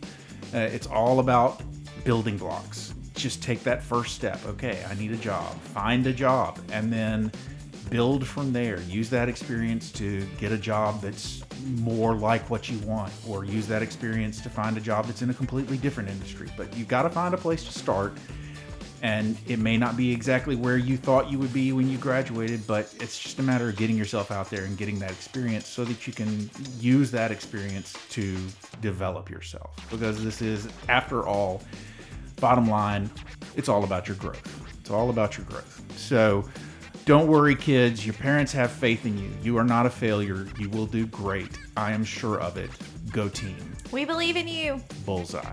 [0.54, 1.62] Uh, it's all about
[2.04, 2.94] building blocks.
[3.14, 4.44] Just take that first step.
[4.46, 5.58] Okay, I need a job.
[5.60, 6.60] Find a job.
[6.72, 7.32] And then
[7.90, 8.80] build from there.
[8.82, 11.44] Use that experience to get a job that's
[11.76, 15.30] more like what you want, or use that experience to find a job that's in
[15.30, 16.48] a completely different industry.
[16.56, 18.16] But you've got to find a place to start.
[19.04, 22.66] And it may not be exactly where you thought you would be when you graduated,
[22.66, 25.84] but it's just a matter of getting yourself out there and getting that experience so
[25.84, 26.48] that you can
[26.80, 28.34] use that experience to
[28.80, 29.76] develop yourself.
[29.90, 31.60] Because this is, after all,
[32.40, 33.10] bottom line,
[33.56, 34.64] it's all about your growth.
[34.80, 35.82] It's all about your growth.
[35.98, 36.48] So,
[37.04, 38.06] don't worry, kids.
[38.06, 39.28] Your parents have faith in you.
[39.42, 40.46] You are not a failure.
[40.58, 41.50] You will do great.
[41.76, 42.70] I am sure of it.
[43.12, 43.76] Go team.
[43.92, 44.82] We believe in you.
[45.04, 45.44] Bullseye.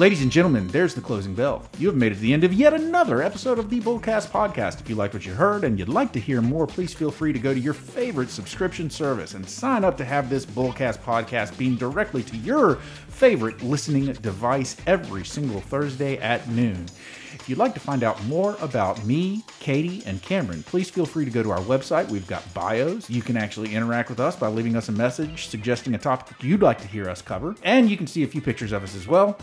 [0.00, 1.68] Ladies and gentlemen, there's the closing bell.
[1.78, 4.80] You have made it to the end of yet another episode of the Bullcast podcast.
[4.80, 7.34] If you liked what you heard and you'd like to hear more, please feel free
[7.34, 11.54] to go to your favorite subscription service and sign up to have this Bullcast podcast
[11.58, 12.76] beam directly to your
[13.08, 16.86] favorite listening device every single Thursday at noon.
[17.34, 21.26] If you'd like to find out more about me, Katie, and Cameron, please feel free
[21.26, 22.08] to go to our website.
[22.08, 23.10] We've got bios.
[23.10, 26.62] You can actually interact with us by leaving us a message suggesting a topic you'd
[26.62, 29.06] like to hear us cover, and you can see a few pictures of us as
[29.06, 29.38] well.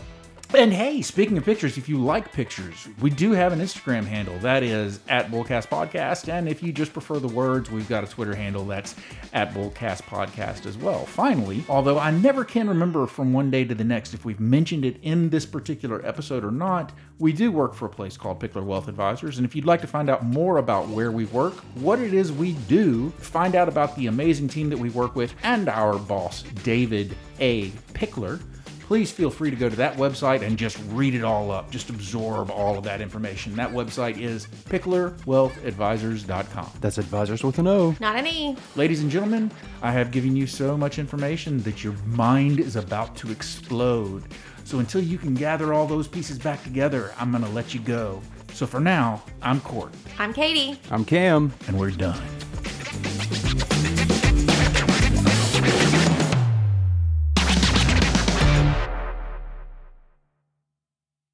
[0.54, 4.38] And hey, speaking of pictures, if you like pictures, we do have an Instagram handle
[4.38, 6.32] that is at Bullcast Podcast.
[6.32, 8.94] And if you just prefer the words, we've got a Twitter handle that's
[9.34, 11.04] at Bullcast Podcast as well.
[11.04, 14.86] Finally, although I never can remember from one day to the next if we've mentioned
[14.86, 18.64] it in this particular episode or not, we do work for a place called Pickler
[18.64, 19.36] Wealth Advisors.
[19.36, 22.32] And if you'd like to find out more about where we work, what it is
[22.32, 26.42] we do, find out about the amazing team that we work with, and our boss,
[26.64, 27.68] David A.
[27.92, 28.40] Pickler
[28.88, 31.70] please feel free to go to that website and just read it all up.
[31.70, 33.54] Just absorb all of that information.
[33.54, 36.70] That website is picklerwealthadvisors.com.
[36.80, 37.94] That's advisors with an O.
[38.00, 38.56] Not an E.
[38.76, 39.50] Ladies and gentlemen,
[39.82, 44.24] I have given you so much information that your mind is about to explode.
[44.64, 47.80] So until you can gather all those pieces back together, I'm going to let you
[47.80, 48.22] go.
[48.54, 50.80] So for now, I'm Court, I'm Katie.
[50.90, 51.52] I'm Cam.
[51.66, 52.18] and we're done.